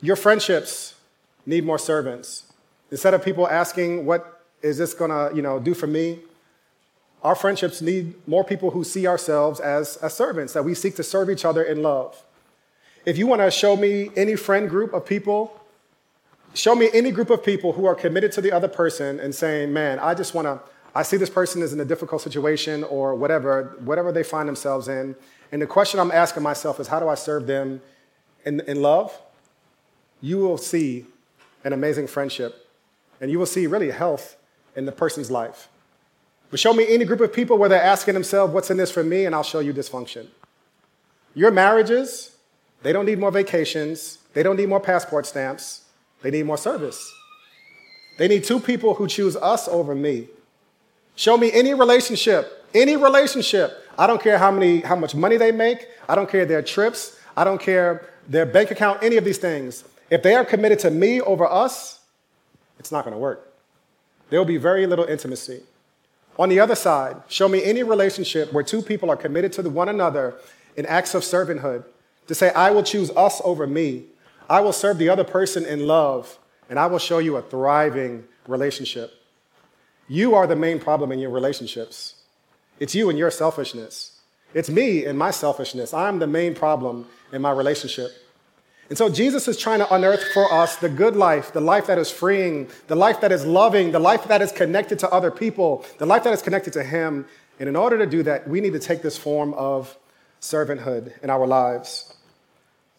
Your 0.03 0.17
friendships 0.17 0.95
need 1.45 1.63
more 1.63 1.79
servants. 1.79 2.51
Instead 2.91 3.13
of 3.13 3.23
people 3.23 3.47
asking, 3.47 4.05
what 4.05 4.41
is 4.61 4.77
this 4.77 4.93
gonna 4.93 5.33
you 5.33 5.41
know, 5.41 5.59
do 5.59 5.73
for 5.73 5.87
me? 5.87 6.19
Our 7.23 7.35
friendships 7.35 7.81
need 7.81 8.15
more 8.27 8.43
people 8.43 8.71
who 8.71 8.83
see 8.83 9.07
ourselves 9.07 9.61
as, 9.61 9.95
as 9.95 10.13
servants, 10.13 10.51
that 10.51 10.65
we 10.65 10.73
seek 10.73 10.97
to 10.97 11.03
serve 11.03 11.29
each 11.29 11.45
other 11.45 11.63
in 11.63 11.81
love. 11.81 12.21
If 13.05 13.17
you 13.17 13.27
wanna 13.27 13.49
show 13.49 13.77
me 13.77 14.09
any 14.17 14.35
friend 14.35 14.69
group 14.69 14.91
of 14.91 15.05
people, 15.05 15.57
show 16.53 16.75
me 16.75 16.89
any 16.93 17.11
group 17.11 17.29
of 17.29 17.41
people 17.41 17.71
who 17.71 17.85
are 17.85 17.95
committed 17.95 18.33
to 18.33 18.41
the 18.41 18.51
other 18.51 18.67
person 18.67 19.21
and 19.21 19.33
saying, 19.33 19.71
man, 19.71 19.99
I 19.99 20.15
just 20.15 20.33
wanna 20.33 20.59
I 20.93 21.03
see 21.03 21.15
this 21.15 21.29
person 21.29 21.61
is 21.61 21.71
in 21.71 21.79
a 21.79 21.85
difficult 21.85 22.21
situation 22.21 22.83
or 22.83 23.15
whatever, 23.15 23.77
whatever 23.79 24.11
they 24.11 24.23
find 24.23 24.49
themselves 24.49 24.89
in. 24.89 25.15
And 25.53 25.61
the 25.61 25.65
question 25.65 26.01
I'm 26.01 26.11
asking 26.11 26.43
myself 26.43 26.81
is, 26.81 26.87
how 26.89 26.99
do 26.99 27.07
I 27.07 27.15
serve 27.15 27.47
them 27.47 27.81
in, 28.45 28.59
in 28.67 28.81
love? 28.81 29.17
You 30.23 30.37
will 30.37 30.57
see 30.57 31.05
an 31.63 31.73
amazing 31.73 32.07
friendship, 32.07 32.67
and 33.21 33.29
you 33.29 33.37
will 33.37 33.45
see 33.45 33.67
really 33.67 33.91
health 33.91 34.37
in 34.75 34.85
the 34.85 34.91
person's 34.91 35.29
life. 35.29 35.67
But 36.49 36.59
show 36.59 36.73
me 36.73 36.85
any 36.87 37.05
group 37.05 37.21
of 37.21 37.31
people 37.31 37.57
where 37.57 37.69
they're 37.69 37.83
asking 37.83 38.15
themselves, 38.15 38.53
what's 38.53 38.71
in 38.71 38.77
this 38.77 38.89
for 38.89 39.03
me, 39.03 39.25
and 39.25 39.35
I'll 39.35 39.43
show 39.43 39.59
you 39.59 39.73
dysfunction. 39.73 40.27
Your 41.35 41.51
marriages, 41.51 42.37
they 42.81 42.93
don't 42.93 43.05
need 43.05 43.19
more 43.19 43.31
vacations, 43.31 44.17
they 44.33 44.41
don't 44.41 44.57
need 44.57 44.69
more 44.69 44.79
passport 44.79 45.27
stamps, 45.27 45.81
they 46.21 46.31
need 46.31 46.47
more 46.47 46.57
service. 46.57 47.13
They 48.17 48.27
need 48.27 48.45
two 48.45 48.59
people 48.59 48.95
who 48.95 49.07
choose 49.07 49.35
us 49.35 49.67
over 49.67 49.93
me 49.93 50.29
Show 51.15 51.37
me 51.37 51.51
any 51.51 51.73
relationship, 51.73 52.65
any 52.73 52.95
relationship. 52.95 53.87
I 53.97 54.07
don't 54.07 54.21
care 54.21 54.37
how, 54.37 54.51
many, 54.51 54.81
how 54.81 54.95
much 54.95 55.13
money 55.13 55.37
they 55.37 55.51
make. 55.51 55.87
I 56.09 56.15
don't 56.15 56.29
care 56.29 56.45
their 56.45 56.63
trips. 56.63 57.19
I 57.37 57.43
don't 57.43 57.61
care 57.61 58.09
their 58.27 58.45
bank 58.45 58.71
account, 58.71 59.03
any 59.03 59.17
of 59.17 59.25
these 59.25 59.37
things. 59.37 59.83
If 60.13 60.21
they 60.21 60.35
are 60.35 60.45
committed 60.45 60.77
to 60.85 60.91
me 60.91 61.21
over 61.21 61.43
us, 61.43 61.99
it's 62.77 62.91
not 62.91 63.03
going 63.03 63.15
to 63.15 63.19
work. 63.19 63.51
There 64.29 64.39
will 64.39 64.45
be 64.45 64.57
very 64.57 64.85
little 64.85 65.05
intimacy. 65.05 65.63
On 66.37 66.49
the 66.49 66.59
other 66.59 66.75
side, 66.75 67.15
show 67.27 67.47
me 67.47 67.63
any 67.63 67.81
relationship 67.81 68.53
where 68.53 68.63
two 68.63 68.83
people 68.83 69.09
are 69.09 69.15
committed 69.15 69.51
to 69.53 69.67
one 69.67 69.89
another 69.89 70.35
in 70.77 70.85
acts 70.85 71.15
of 71.15 71.23
servanthood 71.23 71.85
to 72.27 72.35
say, 72.35 72.51
I 72.53 72.69
will 72.69 72.83
choose 72.83 73.09
us 73.17 73.41
over 73.43 73.65
me. 73.65 74.03
I 74.47 74.61
will 74.61 74.71
serve 74.71 74.99
the 74.99 75.09
other 75.09 75.23
person 75.23 75.65
in 75.65 75.87
love, 75.87 76.37
and 76.69 76.77
I 76.77 76.85
will 76.85 76.99
show 76.99 77.17
you 77.17 77.37
a 77.37 77.41
thriving 77.41 78.25
relationship. 78.47 79.15
You 80.07 80.35
are 80.35 80.45
the 80.45 80.55
main 80.55 80.79
problem 80.79 81.11
in 81.11 81.17
your 81.17 81.31
relationships. 81.31 82.21
It's 82.79 82.93
you 82.93 83.09
and 83.09 83.17
your 83.17 83.31
selfishness. 83.31 84.19
It's 84.53 84.69
me 84.69 85.05
and 85.05 85.17
my 85.17 85.31
selfishness. 85.31 85.91
I'm 85.91 86.19
the 86.19 86.27
main 86.27 86.53
problem 86.53 87.07
in 87.31 87.41
my 87.41 87.49
relationship. 87.51 88.11
And 88.93 88.97
so 88.99 89.09
Jesus 89.09 89.47
is 89.47 89.57
trying 89.57 89.79
to 89.79 89.91
unearth 89.91 90.23
for 90.35 90.53
us 90.53 90.75
the 90.75 90.87
good 90.87 91.15
life, 91.15 91.51
the 91.51 91.59
life 91.59 91.87
that 91.87 91.97
is 91.97 92.11
freeing, 92.11 92.69
the 92.85 92.95
life 92.95 93.21
that 93.21 93.31
is 93.31 93.43
loving, 93.43 93.91
the 93.91 93.97
life 93.97 94.25
that 94.25 94.39
is 94.39 94.51
connected 94.51 94.99
to 94.99 95.09
other 95.09 95.31
people, 95.31 95.83
the 95.97 96.05
life 96.05 96.23
that 96.25 96.31
is 96.31 96.43
connected 96.43 96.73
to 96.73 96.83
Him. 96.83 97.25
And 97.59 97.67
in 97.67 97.75
order 97.75 97.97
to 97.97 98.05
do 98.05 98.21
that, 98.21 98.47
we 98.47 98.61
need 98.61 98.73
to 98.73 98.79
take 98.79 99.01
this 99.01 99.17
form 99.17 99.55
of 99.55 99.97
servanthood 100.41 101.19
in 101.23 101.31
our 101.31 101.47
lives. 101.47 102.13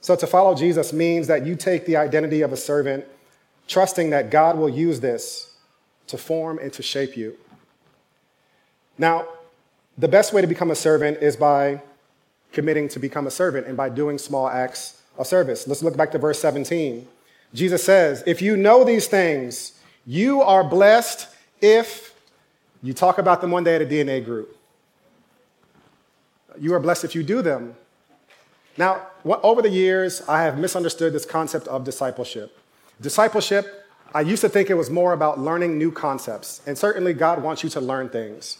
So 0.00 0.16
to 0.16 0.26
follow 0.26 0.56
Jesus 0.56 0.92
means 0.92 1.28
that 1.28 1.46
you 1.46 1.54
take 1.54 1.86
the 1.86 1.96
identity 1.96 2.42
of 2.42 2.52
a 2.52 2.56
servant, 2.56 3.04
trusting 3.68 4.10
that 4.10 4.32
God 4.32 4.58
will 4.58 4.68
use 4.68 4.98
this 4.98 5.54
to 6.08 6.18
form 6.18 6.58
and 6.58 6.72
to 6.72 6.82
shape 6.82 7.16
you. 7.16 7.38
Now, 8.98 9.28
the 9.96 10.08
best 10.08 10.32
way 10.32 10.40
to 10.40 10.48
become 10.48 10.72
a 10.72 10.74
servant 10.74 11.18
is 11.22 11.36
by 11.36 11.82
committing 12.50 12.88
to 12.88 12.98
become 12.98 13.28
a 13.28 13.30
servant 13.30 13.68
and 13.68 13.76
by 13.76 13.90
doing 13.90 14.18
small 14.18 14.48
acts 14.48 15.02
of 15.18 15.26
service. 15.26 15.66
Let's 15.66 15.82
look 15.82 15.96
back 15.96 16.12
to 16.12 16.18
verse 16.18 16.38
17. 16.40 17.06
Jesus 17.52 17.84
says, 17.84 18.22
If 18.26 18.42
you 18.42 18.56
know 18.56 18.84
these 18.84 19.06
things, 19.06 19.72
you 20.06 20.42
are 20.42 20.64
blessed 20.64 21.28
if 21.60 22.14
you 22.82 22.92
talk 22.92 23.18
about 23.18 23.40
them 23.40 23.50
one 23.50 23.64
day 23.64 23.76
at 23.76 23.82
a 23.82 23.86
DNA 23.86 24.24
group. 24.24 24.56
You 26.58 26.74
are 26.74 26.80
blessed 26.80 27.04
if 27.04 27.14
you 27.14 27.22
do 27.22 27.42
them. 27.42 27.74
Now, 28.76 29.06
over 29.24 29.62
the 29.62 29.70
years, 29.70 30.22
I 30.28 30.42
have 30.42 30.58
misunderstood 30.58 31.12
this 31.12 31.24
concept 31.24 31.68
of 31.68 31.84
discipleship. 31.84 32.58
Discipleship 33.00 33.84
I 34.14 34.20
used 34.20 34.42
to 34.42 34.48
think 34.48 34.70
it 34.70 34.74
was 34.74 34.90
more 34.90 35.12
about 35.12 35.40
learning 35.40 35.76
new 35.76 35.90
concepts, 35.90 36.62
and 36.68 36.78
certainly 36.78 37.12
God 37.12 37.42
wants 37.42 37.64
you 37.64 37.70
to 37.70 37.80
learn 37.80 38.08
things. 38.08 38.58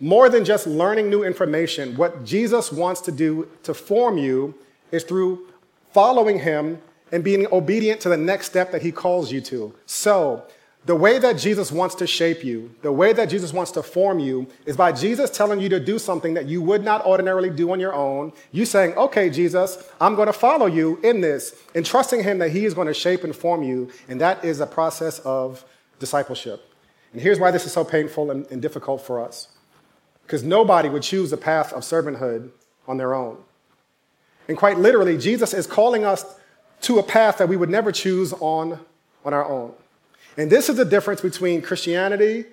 More 0.00 0.28
than 0.28 0.44
just 0.44 0.66
learning 0.66 1.08
new 1.08 1.24
information, 1.24 1.96
what 1.96 2.24
Jesus 2.24 2.70
wants 2.70 3.00
to 3.02 3.12
do 3.12 3.48
to 3.62 3.72
form 3.72 4.18
you 4.18 4.54
is 4.90 5.02
through 5.02 5.46
following 5.92 6.38
Him 6.38 6.80
and 7.10 7.22
being 7.22 7.46
obedient 7.52 8.00
to 8.02 8.08
the 8.08 8.16
next 8.16 8.46
step 8.46 8.72
that 8.72 8.82
He 8.82 8.92
calls 8.92 9.30
you 9.30 9.40
to. 9.42 9.74
So, 9.86 10.44
the 10.84 10.96
way 10.96 11.20
that 11.20 11.34
Jesus 11.38 11.70
wants 11.70 11.94
to 11.96 12.08
shape 12.08 12.42
you, 12.42 12.74
the 12.82 12.90
way 12.90 13.12
that 13.12 13.26
Jesus 13.26 13.52
wants 13.52 13.70
to 13.72 13.84
form 13.84 14.18
you, 14.18 14.48
is 14.66 14.76
by 14.76 14.90
Jesus 14.90 15.30
telling 15.30 15.60
you 15.60 15.68
to 15.68 15.78
do 15.78 15.96
something 15.96 16.34
that 16.34 16.46
you 16.46 16.60
would 16.60 16.82
not 16.82 17.06
ordinarily 17.06 17.50
do 17.50 17.70
on 17.70 17.78
your 17.78 17.94
own. 17.94 18.32
You 18.50 18.64
saying, 18.64 18.94
okay, 18.94 19.30
Jesus, 19.30 19.88
I'm 20.00 20.16
going 20.16 20.26
to 20.26 20.32
follow 20.32 20.66
you 20.66 20.98
in 21.04 21.20
this, 21.20 21.54
and 21.76 21.86
trusting 21.86 22.24
Him 22.24 22.38
that 22.38 22.50
He 22.50 22.64
is 22.64 22.74
going 22.74 22.88
to 22.88 22.94
shape 22.94 23.22
and 23.22 23.34
form 23.34 23.62
you. 23.62 23.90
And 24.08 24.20
that 24.20 24.44
is 24.44 24.58
a 24.58 24.66
process 24.66 25.20
of 25.20 25.64
discipleship. 26.00 26.68
And 27.12 27.20
here's 27.20 27.38
why 27.38 27.52
this 27.52 27.64
is 27.64 27.72
so 27.72 27.84
painful 27.84 28.30
and, 28.32 28.50
and 28.50 28.60
difficult 28.60 29.02
for 29.02 29.24
us 29.24 29.48
because 30.22 30.42
nobody 30.42 30.88
would 30.88 31.02
choose 31.02 31.30
the 31.30 31.36
path 31.36 31.72
of 31.72 31.82
servanthood 31.82 32.50
on 32.88 32.96
their 32.96 33.14
own. 33.14 33.36
And 34.48 34.56
quite 34.56 34.78
literally, 34.78 35.16
Jesus 35.16 35.54
is 35.54 35.66
calling 35.66 36.04
us 36.04 36.24
to 36.82 36.98
a 36.98 37.02
path 37.02 37.38
that 37.38 37.48
we 37.48 37.56
would 37.56 37.70
never 37.70 37.92
choose 37.92 38.32
on, 38.34 38.80
on 39.24 39.32
our 39.32 39.44
own. 39.44 39.72
And 40.36 40.50
this 40.50 40.68
is 40.68 40.76
the 40.76 40.84
difference 40.84 41.20
between 41.20 41.62
Christianity 41.62 42.46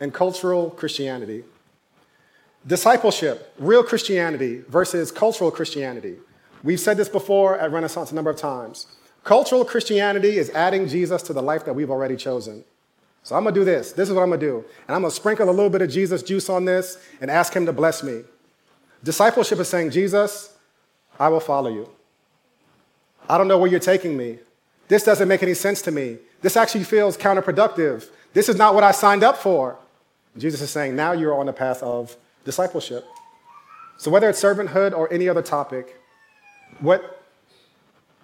and 0.00 0.12
cultural 0.12 0.70
Christianity. 0.70 1.44
Discipleship, 2.66 3.54
real 3.58 3.82
Christianity 3.82 4.62
versus 4.68 5.10
cultural 5.12 5.50
Christianity. 5.50 6.16
We've 6.62 6.80
said 6.80 6.96
this 6.96 7.08
before 7.08 7.58
at 7.58 7.70
Renaissance 7.70 8.12
a 8.12 8.14
number 8.14 8.30
of 8.30 8.36
times. 8.36 8.86
Cultural 9.24 9.64
Christianity 9.64 10.38
is 10.38 10.50
adding 10.50 10.88
Jesus 10.88 11.22
to 11.22 11.32
the 11.32 11.42
life 11.42 11.64
that 11.64 11.74
we've 11.74 11.90
already 11.90 12.16
chosen. 12.16 12.64
So 13.22 13.36
I'm 13.36 13.44
gonna 13.44 13.54
do 13.54 13.64
this. 13.64 13.92
This 13.92 14.08
is 14.08 14.14
what 14.14 14.22
I'm 14.22 14.30
gonna 14.30 14.40
do. 14.40 14.64
And 14.88 14.94
I'm 14.94 15.02
gonna 15.02 15.10
sprinkle 15.10 15.48
a 15.48 15.52
little 15.52 15.70
bit 15.70 15.82
of 15.82 15.90
Jesus 15.90 16.22
juice 16.22 16.48
on 16.48 16.64
this 16.64 16.98
and 17.20 17.30
ask 17.30 17.54
him 17.54 17.66
to 17.66 17.72
bless 17.72 18.02
me. 18.02 18.22
Discipleship 19.04 19.58
is 19.58 19.68
saying, 19.68 19.90
Jesus, 19.90 20.49
I 21.20 21.28
will 21.28 21.38
follow 21.38 21.70
you. 21.70 21.88
I 23.28 23.38
don't 23.38 23.46
know 23.46 23.58
where 23.58 23.70
you're 23.70 23.78
taking 23.78 24.16
me. 24.16 24.38
This 24.88 25.04
doesn't 25.04 25.28
make 25.28 25.42
any 25.42 25.54
sense 25.54 25.82
to 25.82 25.92
me. 25.92 26.16
This 26.40 26.56
actually 26.56 26.84
feels 26.84 27.16
counterproductive. 27.16 28.08
This 28.32 28.48
is 28.48 28.56
not 28.56 28.74
what 28.74 28.82
I 28.82 28.90
signed 28.90 29.22
up 29.22 29.36
for. 29.36 29.78
Jesus 30.38 30.62
is 30.62 30.70
saying, 30.70 30.96
now 30.96 31.12
you're 31.12 31.38
on 31.38 31.46
the 31.46 31.52
path 31.52 31.82
of 31.82 32.16
discipleship. 32.44 33.06
So, 33.98 34.10
whether 34.10 34.30
it's 34.30 34.42
servanthood 34.42 34.96
or 34.96 35.12
any 35.12 35.28
other 35.28 35.42
topic, 35.42 36.00
what 36.80 37.22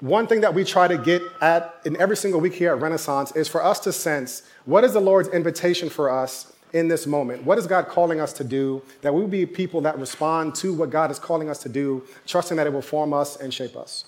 one 0.00 0.26
thing 0.26 0.40
that 0.40 0.54
we 0.54 0.64
try 0.64 0.88
to 0.88 0.96
get 0.96 1.22
at 1.42 1.74
in 1.84 1.96
every 1.98 2.16
single 2.16 2.40
week 2.40 2.54
here 2.54 2.72
at 2.72 2.80
Renaissance 2.80 3.32
is 3.32 3.46
for 3.46 3.62
us 3.62 3.78
to 3.80 3.92
sense 3.92 4.42
what 4.64 4.84
is 4.84 4.94
the 4.94 5.00
Lord's 5.00 5.28
invitation 5.28 5.90
for 5.90 6.10
us 6.10 6.52
in 6.76 6.88
this 6.88 7.06
moment? 7.06 7.42
What 7.44 7.56
is 7.56 7.66
God 7.66 7.88
calling 7.88 8.20
us 8.20 8.34
to 8.34 8.44
do? 8.44 8.82
That 9.00 9.14
we 9.14 9.22
will 9.22 9.28
be 9.28 9.46
people 9.46 9.80
that 9.80 9.98
respond 9.98 10.54
to 10.56 10.74
what 10.74 10.90
God 10.90 11.10
is 11.10 11.18
calling 11.18 11.48
us 11.48 11.58
to 11.62 11.70
do, 11.70 12.04
trusting 12.26 12.56
that 12.58 12.66
it 12.66 12.72
will 12.72 12.82
form 12.82 13.14
us 13.14 13.36
and 13.36 13.52
shape 13.52 13.76
us. 13.76 14.04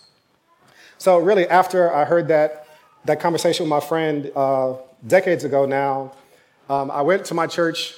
So, 0.98 1.18
really, 1.18 1.48
after 1.48 1.94
I 1.94 2.04
heard 2.04 2.28
that, 2.28 2.66
that 3.06 3.20
conversation 3.20 3.64
with 3.64 3.70
my 3.70 3.80
friend 3.80 4.30
uh, 4.36 4.74
decades 5.06 5.44
ago 5.44 5.64
now, 5.64 6.12
um, 6.68 6.90
I 6.90 7.00
went 7.00 7.24
to 7.26 7.34
my 7.34 7.46
church, 7.46 7.94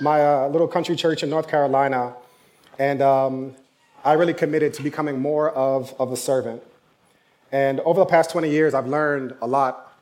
my 0.00 0.20
uh, 0.24 0.48
little 0.48 0.68
country 0.68 0.94
church 0.94 1.24
in 1.24 1.30
North 1.30 1.48
Carolina, 1.48 2.14
and 2.78 3.02
um, 3.02 3.56
I 4.04 4.12
really 4.12 4.34
committed 4.34 4.72
to 4.74 4.82
becoming 4.82 5.18
more 5.18 5.50
of, 5.50 5.94
of 5.98 6.12
a 6.12 6.16
servant. 6.16 6.62
And 7.50 7.80
over 7.80 8.00
the 8.00 8.06
past 8.06 8.30
20 8.30 8.48
years, 8.48 8.72
I've 8.72 8.86
learned 8.86 9.34
a 9.42 9.46
lot 9.46 9.98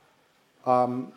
um, 0.67 1.12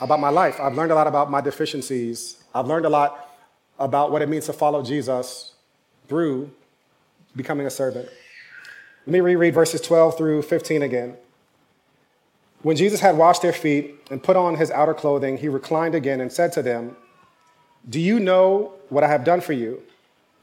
about 0.00 0.20
my 0.20 0.28
life. 0.28 0.60
I've 0.60 0.74
learned 0.74 0.92
a 0.92 0.94
lot 0.94 1.06
about 1.06 1.30
my 1.30 1.40
deficiencies. 1.40 2.43
I've 2.54 2.66
learned 2.66 2.86
a 2.86 2.90
lot 2.90 3.30
about 3.78 4.12
what 4.12 4.22
it 4.22 4.28
means 4.28 4.46
to 4.46 4.52
follow 4.52 4.82
Jesus 4.82 5.54
through 6.08 6.50
becoming 7.34 7.66
a 7.66 7.70
servant. 7.70 8.08
Let 9.06 9.12
me 9.12 9.20
reread 9.20 9.54
verses 9.54 9.80
12 9.80 10.16
through 10.16 10.42
15 10.42 10.82
again. 10.82 11.16
When 12.62 12.76
Jesus 12.76 13.00
had 13.00 13.18
washed 13.18 13.42
their 13.42 13.52
feet 13.52 13.96
and 14.10 14.22
put 14.22 14.36
on 14.36 14.56
his 14.56 14.70
outer 14.70 14.94
clothing, 14.94 15.36
he 15.36 15.48
reclined 15.48 15.94
again 15.94 16.20
and 16.20 16.32
said 16.32 16.52
to 16.52 16.62
them, 16.62 16.96
Do 17.88 18.00
you 18.00 18.18
know 18.18 18.72
what 18.88 19.04
I 19.04 19.08
have 19.08 19.24
done 19.24 19.42
for 19.42 19.52
you? 19.52 19.82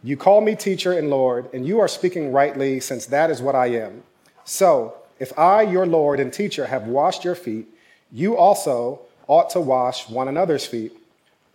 You 0.04 0.18
call 0.18 0.42
me 0.42 0.56
teacher 0.56 0.94
and 0.94 1.10
Lord, 1.10 1.50
and 1.54 1.66
you 1.66 1.80
are 1.80 1.88
speaking 1.88 2.32
rightly, 2.32 2.80
since 2.80 3.06
that 3.08 3.32
is 3.32 3.42
what 3.42 3.56
I 3.56 3.68
am. 3.68 4.04
So, 4.44 4.96
if 5.20 5.38
I, 5.38 5.62
your 5.62 5.86
Lord 5.86 6.20
and 6.20 6.34
teacher, 6.34 6.68
have 6.68 6.88
washed 6.88 7.24
your 7.24 7.36
feet, 7.36 7.68
you 8.12 8.36
also 8.36 9.02
ought 9.28 9.50
to 9.52 9.62
wash 9.62 10.10
one 10.10 10.28
another's 10.28 10.66
feet. 10.66 10.94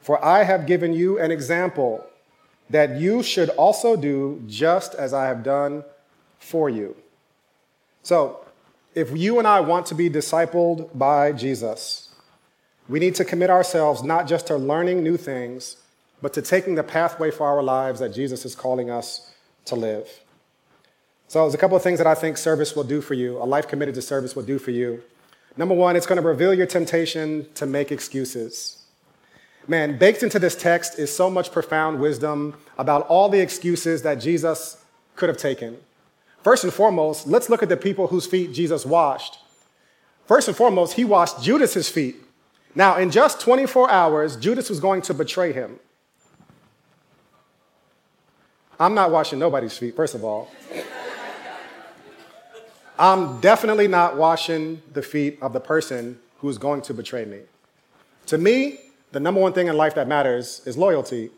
For 0.00 0.24
I 0.24 0.44
have 0.44 0.66
given 0.66 0.92
you 0.92 1.18
an 1.18 1.30
example 1.30 2.06
that 2.70 2.96
you 2.98 3.22
should 3.22 3.48
also 3.50 3.96
do 3.96 4.42
just 4.46 4.94
as 4.94 5.12
I 5.12 5.26
have 5.26 5.42
done 5.42 5.84
for 6.38 6.68
you. 6.68 6.96
So, 8.02 8.44
if 8.94 9.14
you 9.16 9.38
and 9.38 9.46
I 9.46 9.60
want 9.60 9.86
to 9.86 9.94
be 9.94 10.08
discipled 10.08 10.96
by 10.96 11.32
Jesus, 11.32 12.14
we 12.88 12.98
need 12.98 13.14
to 13.16 13.24
commit 13.24 13.50
ourselves 13.50 14.02
not 14.02 14.26
just 14.26 14.46
to 14.46 14.56
learning 14.56 15.02
new 15.02 15.16
things, 15.16 15.76
but 16.22 16.32
to 16.34 16.42
taking 16.42 16.76
the 16.76 16.82
pathway 16.82 17.30
for 17.30 17.46
our 17.46 17.62
lives 17.62 18.00
that 18.00 18.14
Jesus 18.14 18.44
is 18.44 18.54
calling 18.54 18.90
us 18.90 19.32
to 19.66 19.74
live. 19.74 20.08
So, 21.28 21.42
there's 21.42 21.54
a 21.54 21.58
couple 21.58 21.76
of 21.76 21.82
things 21.82 21.98
that 21.98 22.06
I 22.06 22.14
think 22.14 22.36
service 22.36 22.74
will 22.74 22.84
do 22.84 23.00
for 23.00 23.14
you, 23.14 23.38
a 23.38 23.44
life 23.44 23.68
committed 23.68 23.94
to 23.96 24.02
service 24.02 24.34
will 24.34 24.44
do 24.44 24.58
for 24.58 24.70
you. 24.70 25.02
Number 25.56 25.74
one, 25.74 25.96
it's 25.96 26.06
going 26.06 26.20
to 26.20 26.26
reveal 26.26 26.54
your 26.54 26.66
temptation 26.66 27.46
to 27.54 27.66
make 27.66 27.90
excuses. 27.90 28.75
Man, 29.68 29.98
baked 29.98 30.22
into 30.22 30.38
this 30.38 30.54
text 30.54 30.98
is 30.98 31.14
so 31.14 31.28
much 31.28 31.50
profound 31.50 32.00
wisdom 32.00 32.54
about 32.78 33.06
all 33.08 33.28
the 33.28 33.40
excuses 33.40 34.02
that 34.02 34.16
Jesus 34.16 34.84
could 35.16 35.28
have 35.28 35.38
taken. 35.38 35.78
First 36.44 36.62
and 36.62 36.72
foremost, 36.72 37.26
let's 37.26 37.50
look 37.50 37.62
at 37.62 37.68
the 37.68 37.76
people 37.76 38.06
whose 38.06 38.26
feet 38.26 38.52
Jesus 38.52 38.86
washed. 38.86 39.38
First 40.26 40.46
and 40.46 40.56
foremost, 40.56 40.92
he 40.92 41.04
washed 41.04 41.42
Judas's 41.42 41.88
feet. 41.88 42.16
Now, 42.76 42.96
in 42.96 43.10
just 43.10 43.40
24 43.40 43.90
hours, 43.90 44.36
Judas 44.36 44.70
was 44.70 44.78
going 44.78 45.02
to 45.02 45.14
betray 45.14 45.52
him. 45.52 45.80
I'm 48.78 48.94
not 48.94 49.10
washing 49.10 49.38
nobody's 49.38 49.76
feet, 49.76 49.96
first 49.96 50.14
of 50.14 50.22
all. 50.22 50.48
I'm 52.98 53.40
definitely 53.40 53.88
not 53.88 54.16
washing 54.16 54.82
the 54.92 55.02
feet 55.02 55.38
of 55.42 55.52
the 55.52 55.60
person 55.60 56.18
who's 56.38 56.58
going 56.58 56.82
to 56.82 56.94
betray 56.94 57.24
me. 57.24 57.40
To 58.26 58.38
me, 58.38 58.80
the 59.16 59.20
number 59.20 59.40
one 59.40 59.54
thing 59.54 59.66
in 59.66 59.78
life 59.78 59.94
that 59.94 60.06
matters 60.06 60.60
is 60.66 60.76
loyalty. 60.76 61.30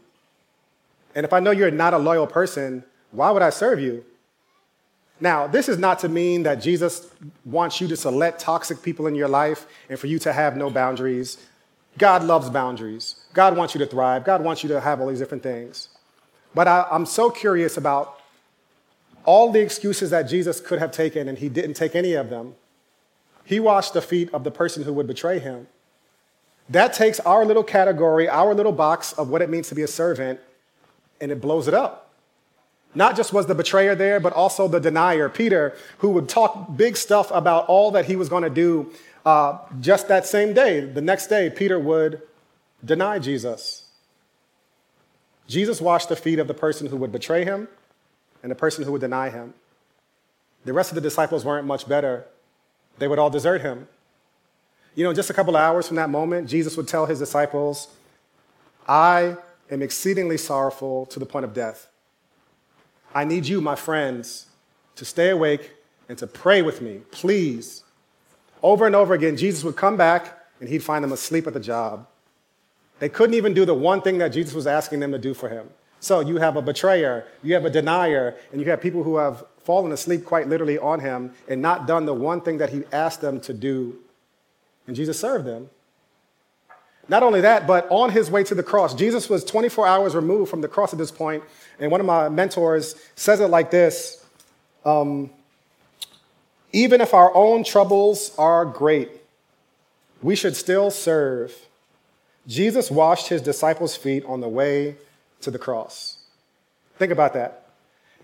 And 1.15 1.25
if 1.25 1.33
I 1.33 1.39
know 1.39 1.53
you're 1.53 1.71
not 1.71 1.95
a 1.95 1.99
loyal 1.99 2.27
person, 2.27 2.83
why 3.13 3.31
would 3.31 3.41
I 3.41 3.51
serve 3.51 3.79
you? 3.79 4.05
Now, 5.21 5.47
this 5.47 5.69
is 5.69 5.79
not 5.79 6.01
to 6.01 6.09
mean 6.09 6.43
that 6.43 6.57
Jesus 6.57 7.07
wants 7.45 7.81
you 7.81 7.87
to 7.87 7.97
select 7.97 8.41
toxic 8.41 8.83
people 8.83 9.07
in 9.07 9.15
your 9.15 9.29
life 9.29 9.65
and 9.89 9.97
for 9.97 10.09
you 10.09 10.19
to 10.19 10.33
have 10.33 10.57
no 10.57 10.71
boundaries. 10.71 11.39
God 11.99 12.25
loves 12.25 12.51
boundaries. 12.51 13.15
God 13.33 13.57
wants 13.57 13.77
you 13.77 13.79
to 13.79 13.87
thrive. 13.87 14.25
God 14.25 14.43
wants 14.43 14.65
you 14.65 14.69
to 14.71 14.81
have 14.81 15.01
all 15.01 15.07
these 15.07 15.21
different 15.21 15.45
things. 15.45 15.89
But 16.57 16.67
I, 16.67 16.85
am 16.91 17.07
so 17.07 17.31
curious 17.31 17.77
about 17.77 18.19
all 19.25 19.53
the 19.53 19.61
excuses 19.61 20.11
that 20.11 20.23
Jesus 20.23 20.59
could 20.61 20.81
have 20.81 20.91
taken, 20.91 21.29
and 21.29 21.39
he 21.39 21.49
didn't 21.49 21.75
take 21.75 21.95
any 21.95 22.15
of 22.15 22.29
them. 22.29 22.57
He 23.45 23.61
washed 23.61 23.95
the 23.95 24.03
feet 24.03 24.35
of 24.35 24.43
the 24.43 24.51
person 24.51 24.83
who 24.83 24.93
would 24.95 25.07
betray 25.07 25.39
him. 25.39 25.69
That 26.69 26.93
takes 26.93 27.19
our 27.21 27.45
little 27.45 27.65
category, 27.65 28.29
our 28.29 28.55
little 28.55 28.73
box 28.73 29.13
of 29.15 29.31
what 29.31 29.43
it 29.43 29.49
means 29.49 29.69
to 29.69 29.75
be 29.75 29.83
a 29.83 29.89
servant, 29.89 30.41
and 31.21 31.33
it 31.33 31.41
blows 31.41 31.67
it 31.67 31.75
up. 31.75 32.11
Not 32.95 33.17
just 33.17 33.33
was 33.33 33.47
the 33.47 33.55
betrayer 33.55 33.95
there, 33.95 34.19
but 34.21 34.33
also 34.33 34.69
the 34.69 34.81
denier, 34.81 35.29
Peter, 35.29 35.77
who 35.99 36.11
would 36.11 36.29
talk 36.29 36.77
big 36.77 36.97
stuff 36.97 37.31
about 37.31 37.67
all 37.67 37.91
that 37.93 38.07
he 38.07 38.17
was 38.17 38.29
going 38.29 38.43
to 38.43 38.51
do 38.51 38.93
uh, 39.25 39.59
just 39.81 40.09
that 40.09 40.27
same 40.27 40.55
day. 40.55 40.81
The 40.81 41.01
next 41.01 41.27
day, 41.27 41.51
Peter 41.51 41.79
would 41.79 42.23
deny 42.85 43.19
Jesus. 43.19 43.89
Jesus 45.47 45.81
washed 45.81 46.09
the 46.09 46.17
feet 46.17 46.39
of 46.39 46.49
the 46.49 46.55
person 46.55 46.87
who 46.89 46.97
would 46.97 47.13
betray 47.13 47.45
him 47.45 47.69
and 48.43 48.51
the 48.51 48.57
person 48.57 48.85
who 48.85 48.93
would 48.93 49.01
deny 49.01 49.31
him. 49.31 49.55
The 50.65 50.73
rest 50.73 50.91
of 50.91 50.95
the 50.95 51.01
disciples 51.01 51.45
weren't 51.45 51.67
much 51.67 51.89
better. 51.89 52.27
They 52.99 53.09
would 53.09 53.19
all 53.19 53.31
desert 53.31 53.63
him. 53.63 53.89
You 54.99 55.05
know, 55.05 55.15
just 55.15 55.31
a 55.31 55.33
couple 55.33 55.55
of 55.55 55.63
hours 55.63 55.87
from 55.87 55.95
that 55.95 56.11
moment, 56.11 56.49
Jesus 56.49 56.77
would 56.77 56.89
tell 56.89 57.07
his 57.07 57.21
disciples, 57.21 57.87
I 58.89 59.37
am 59.71 59.81
exceedingly 59.81 60.37
sorrowful 60.37 61.07
to 61.07 61.21
the 61.21 61.25
point 61.25 61.45
of 61.45 61.55
death. 61.55 61.87
I 63.15 63.23
need 63.23 63.47
you, 63.47 63.61
my 63.61 63.77
friends, 63.77 64.47
to 64.97 65.05
stay 65.05 65.31
awake 65.31 65.71
and 66.09 66.19
to 66.19 66.27
pray 66.27 66.63
with 66.63 66.83
me, 66.83 67.03
please. 67.13 67.85
Over 68.61 68.87
and 68.87 68.97
over 68.97 69.15
again, 69.15 69.37
Jesus 69.37 69.63
would 69.63 69.77
come 69.77 69.97
back 69.97 70.37
and 70.59 70.69
he'd 70.69 70.83
find 70.83 71.05
them 71.05 71.13
asleep 71.13 71.47
at 71.47 71.55
the 71.55 71.61
job. 71.61 72.05
They 72.99 73.09
couldn't 73.09 73.37
even 73.37 73.55
do 73.55 73.65
the 73.65 73.75
one 73.75 74.03
thing 74.03 74.19
that 74.19 74.33
Jesus 74.33 74.53
was 74.53 74.67
asking 74.67 74.99
them 74.99 75.13
to 75.13 75.19
do 75.19 75.33
for 75.33 75.49
him. 75.49 75.71
So 76.01 76.19
you 76.19 76.39
have 76.39 76.57
a 76.57 76.63
betrayer, 76.63 77.25
you 77.45 77.55
have 77.55 77.65
a 77.65 77.71
denier, 77.71 78.35
and 78.51 78.61
you 78.61 78.69
have 78.69 78.81
people 78.81 79.05
who 79.05 79.19
have 79.19 79.45
fallen 79.63 79.93
asleep 79.93 80.25
quite 80.25 80.49
literally 80.49 80.77
on 80.77 80.99
him 80.99 81.35
and 81.49 81.63
not 81.63 81.87
done 81.87 82.05
the 82.05 82.15
one 82.15 82.41
thing 82.41 82.59
that 82.59 82.71
he 82.71 82.83
asked 82.91 83.21
them 83.21 83.41
to 83.43 83.55
do. 83.55 83.97
And 84.89 84.97
Jesus 84.97 85.21
served 85.21 85.45
them. 85.45 85.69
Not 87.09 87.23
only 87.23 87.43
that, 87.43 87.67
but 87.67 87.87
on 87.91 88.11
his 88.11 88.31
way 88.31 88.43
to 88.45 88.55
the 88.55 88.63
cross, 88.63 88.95
Jesus 88.95 89.29
was 89.29 89.45
24 89.45 89.87
hours 89.87 90.15
removed 90.15 90.51
from 90.51 90.63
the 90.63 90.69
cross 90.69 90.93
at 90.93 90.99
this 90.99 91.11
point, 91.11 91.45
and 91.79 91.93
one 91.93 92.01
of 92.01 92.07
my 92.07 92.29
mentors 92.29 92.95
says 93.15 93.41
it 93.41 93.49
like 93.49 93.71
this 93.71 94.25
um, 94.85 95.31
Even 96.73 97.01
if 97.01 97.15
our 97.15 97.35
own 97.35 97.65
troubles 97.65 98.35
are 98.39 98.65
great, 98.65 99.11
we 100.23 100.35
should 100.35 100.57
still 100.57 100.91
serve. 100.91 101.55
Jesus 102.47 102.91
washed 102.91 103.29
his 103.29 103.43
disciples' 103.43 103.95
feet 103.95 104.25
on 104.25 104.41
the 104.41 104.49
way 104.49 104.97
to 105.43 105.51
the 105.51 105.59
cross. 105.59 106.19
Think 106.99 107.13
about 107.13 107.35
that. 107.35 107.69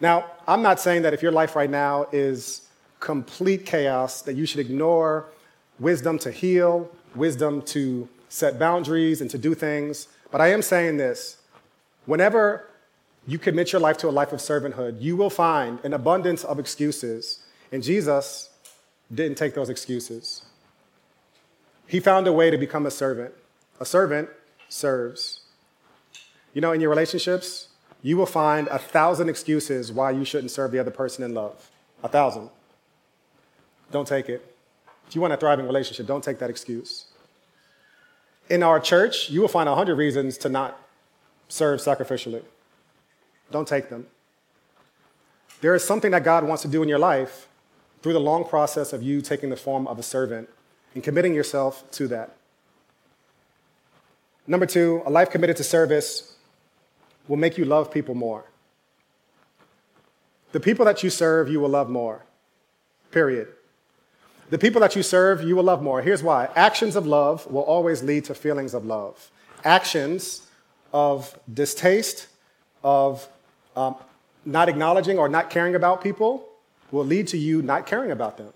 Now, 0.01 0.31
I'm 0.49 0.63
not 0.63 0.81
saying 0.81 1.03
that 1.03 1.13
if 1.13 1.23
your 1.23 1.33
life 1.33 1.57
right 1.57 1.71
now 1.71 2.07
is 2.11 2.69
complete 3.01 3.67
chaos, 3.67 4.23
that 4.23 4.35
you 4.35 4.47
should 4.47 4.61
ignore 4.61 5.27
wisdom 5.79 6.19
to 6.21 6.31
heal, 6.31 6.91
wisdom 7.15 7.63
to 7.63 8.09
set 8.29 8.59
boundaries 8.59 9.21
and 9.21 9.31
to 9.31 9.39
do 9.39 9.55
things. 9.55 10.09
But 10.31 10.41
I 10.41 10.49
am 10.49 10.63
saying 10.63 10.97
this 10.97 11.39
whenever 12.07 12.69
you 13.27 13.39
commit 13.39 13.73
your 13.73 13.81
life 13.81 13.97
to 13.99 14.09
a 14.09 14.11
life 14.11 14.33
of 14.33 14.41
servanthood, 14.41 15.01
you 15.01 15.17
will 15.17 15.31
find 15.31 15.79
an 15.85 15.93
abundance 15.93 16.45
of 16.45 16.59
excuses. 16.59 17.41
And 17.73 17.83
Jesus 17.83 18.51
didn't 19.13 19.39
take 19.39 19.55
those 19.55 19.71
excuses. 19.71 20.43
He 21.87 22.01
found 22.01 22.27
a 22.27 22.33
way 22.33 22.51
to 22.51 22.59
become 22.59 22.87
a 22.87 22.91
servant. 22.91 23.35
A 23.81 23.85
servant 23.85 24.29
serves. 24.69 25.41
You 26.53 26.61
know, 26.61 26.73
in 26.73 26.81
your 26.81 26.91
relationships, 26.91 27.69
you 28.03 28.17
will 28.17 28.27
find 28.27 28.69
a 28.69 28.79
thousand 28.79 29.29
excuses 29.29 29.91
why 29.91 30.11
you 30.11 30.25
shouldn't 30.25 30.51
serve 30.51 30.71
the 30.71 30.79
other 30.79 30.91
person 30.91 31.25
in 31.25 31.35
love. 31.35 31.71
A 32.03 32.09
thousand. 32.09 32.51
Don't 33.91 34.07
take 34.07 34.29
it. 34.29 34.54
If 35.09 35.15
you 35.15 35.21
want 35.21 35.33
a 35.33 35.37
thriving 35.37 35.67
relationship, 35.67 36.07
don't 36.07 36.25
take 36.25 36.39
that 36.39 36.51
excuse. 36.51 37.07
In 38.49 38.63
our 38.63 38.81
church, 38.81 39.31
you 39.31 39.41
will 39.41 39.49
find 39.49 39.69
a 39.69 39.75
hundred 39.75 39.97
reasons 39.97 40.37
to 40.39 40.49
not 40.49 40.79
serve 41.49 41.81
sacrificially. 41.81 42.43
Don't 43.51 43.69
take 43.69 43.89
them. 43.89 44.07
There 45.61 45.75
is 45.75 45.85
something 45.85 46.11
that 46.11 46.25
God 46.25 46.45
wants 46.45 46.63
to 46.63 46.69
do 46.69 46.83
in 46.83 46.89
your 46.89 46.99
life 46.99 47.49
through 48.03 48.13
the 48.13 48.21
long 48.21 48.45
process 48.45 48.93
of 48.93 49.03
you 49.03 49.23
taking 49.23 49.51
the 49.51 49.57
form 49.57 49.87
of 49.87 49.99
a 49.99 50.03
servant 50.03 50.49
and 50.95 51.03
committing 51.03 51.35
yourself 51.35 51.91
to 51.93 52.07
that. 52.09 52.37
Number 54.47 54.67
two, 54.67 55.03
a 55.07 55.11
life 55.11 55.31
committed 55.31 55.57
to 55.57 55.65
service 55.65 56.35
will 57.29 57.39
make 57.39 57.57
you 57.57 57.65
love 57.65 57.91
people 57.91 58.15
more. 58.15 58.45
The 60.53 60.61
people 60.61 60.85
that 60.85 61.03
you 61.03 61.11
serve, 61.11 61.49
you 61.49 61.61
will 61.61 61.71
love 61.71 61.89
more. 61.89 62.25
Period. 63.11 63.49
The 64.51 64.59
people 64.59 64.81
that 64.83 64.95
you 64.95 65.03
serve, 65.03 65.43
you 65.43 65.57
will 65.57 65.65
love 65.65 65.83
more. 65.83 66.03
Here's 66.03 66.23
why 66.23 66.49
actions 66.55 66.97
of 66.97 67.07
love 67.07 67.51
will 67.51 67.63
always 67.63 68.03
lead 68.03 68.25
to 68.27 68.35
feelings 68.35 68.75
of 68.75 68.85
love. 68.85 69.31
Actions 69.65 70.47
of 70.93 71.39
distaste, 71.53 72.29
of 72.83 73.27
um, 73.77 73.97
not 74.45 74.69
acknowledging 74.69 75.19
or 75.19 75.29
not 75.29 75.51
caring 75.51 75.75
about 75.75 76.03
people, 76.03 76.49
will 76.91 77.05
lead 77.05 77.27
to 77.29 77.39
you 77.39 77.63
not 77.63 77.87
caring 77.87 78.11
about 78.11 78.37
them. 78.37 78.53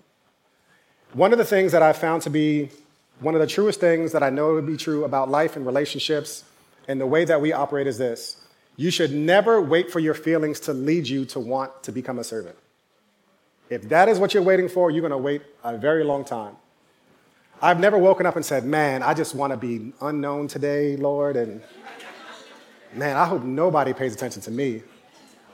One 1.14 1.32
of 1.32 1.38
the 1.38 1.44
things 1.44 1.72
that 1.72 1.82
I 1.82 1.92
found 1.92 2.22
to 2.22 2.30
be 2.30 2.70
one 3.20 3.34
of 3.34 3.40
the 3.40 3.46
truest 3.46 3.80
things 3.80 4.12
that 4.12 4.22
I 4.22 4.30
know 4.30 4.56
to 4.56 4.62
be 4.62 4.76
true 4.76 5.04
about 5.04 5.28
life 5.28 5.56
and 5.56 5.66
relationships 5.66 6.44
and 6.86 7.00
the 7.00 7.06
way 7.06 7.24
that 7.24 7.40
we 7.40 7.52
operate 7.52 7.86
is 7.86 7.98
this 7.98 8.36
you 8.76 8.92
should 8.92 9.12
never 9.12 9.60
wait 9.60 9.90
for 9.90 9.98
your 9.98 10.14
feelings 10.14 10.60
to 10.60 10.72
lead 10.72 11.08
you 11.08 11.24
to 11.26 11.40
want 11.40 11.82
to 11.82 11.92
become 11.92 12.18
a 12.18 12.24
servant. 12.24 12.56
If 13.70 13.88
that 13.90 14.08
is 14.08 14.18
what 14.18 14.32
you're 14.32 14.42
waiting 14.42 14.68
for, 14.68 14.90
you're 14.90 15.02
going 15.02 15.10
to 15.10 15.18
wait 15.18 15.42
a 15.62 15.76
very 15.76 16.04
long 16.04 16.24
time. 16.24 16.56
I've 17.60 17.80
never 17.80 17.98
woken 17.98 18.24
up 18.24 18.36
and 18.36 18.44
said, 18.44 18.64
Man, 18.64 19.02
I 19.02 19.14
just 19.14 19.34
want 19.34 19.52
to 19.52 19.56
be 19.56 19.92
unknown 20.00 20.48
today, 20.48 20.96
Lord, 20.96 21.36
and 21.36 21.60
man, 22.94 23.16
I 23.16 23.24
hope 23.24 23.42
nobody 23.42 23.92
pays 23.92 24.14
attention 24.14 24.42
to 24.42 24.50
me. 24.50 24.82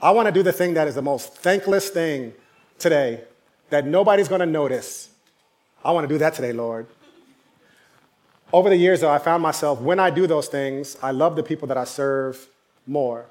I 0.01 0.11
want 0.11 0.27
to 0.27 0.31
do 0.31 0.43
the 0.43 0.53
thing 0.53 0.75
that 0.75 0.87
is 0.87 0.95
the 0.95 1.01
most 1.01 1.35
thankless 1.37 1.89
thing 1.89 2.33
today 2.77 3.23
that 3.69 3.87
nobody's 3.87 4.27
going 4.27 4.39
to 4.39 4.45
notice. 4.45 5.09
I 5.83 5.91
want 5.91 6.07
to 6.07 6.13
do 6.13 6.19
that 6.19 6.33
today, 6.33 6.53
Lord. 6.53 6.87
Over 8.53 8.69
the 8.69 8.77
years, 8.77 9.01
though, 9.01 9.09
I 9.09 9.17
found 9.17 9.41
myself, 9.41 9.81
when 9.81 9.99
I 9.99 10.09
do 10.09 10.27
those 10.27 10.47
things, 10.47 10.97
I 11.01 11.11
love 11.11 11.35
the 11.35 11.43
people 11.43 11.67
that 11.69 11.77
I 11.77 11.83
serve 11.83 12.47
more. 12.85 13.25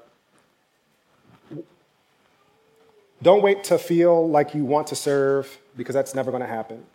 Don't 3.25 3.41
wait 3.41 3.63
to 3.63 3.79
feel 3.79 4.29
like 4.29 4.53
you 4.53 4.65
want 4.65 4.85
to 4.85 4.95
serve 4.95 5.57
because 5.75 5.95
that's 5.95 6.13
never 6.13 6.29
going 6.29 6.43
to 6.43 6.47
happen. 6.47 6.85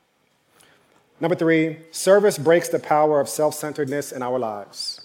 Number 1.19 1.35
three, 1.35 1.79
service 1.91 2.39
breaks 2.39 2.69
the 2.69 2.79
power 2.79 3.19
of 3.19 3.29
self 3.29 3.57
centeredness 3.57 4.13
in 4.13 4.23
our 4.23 4.39
lives. 4.39 5.01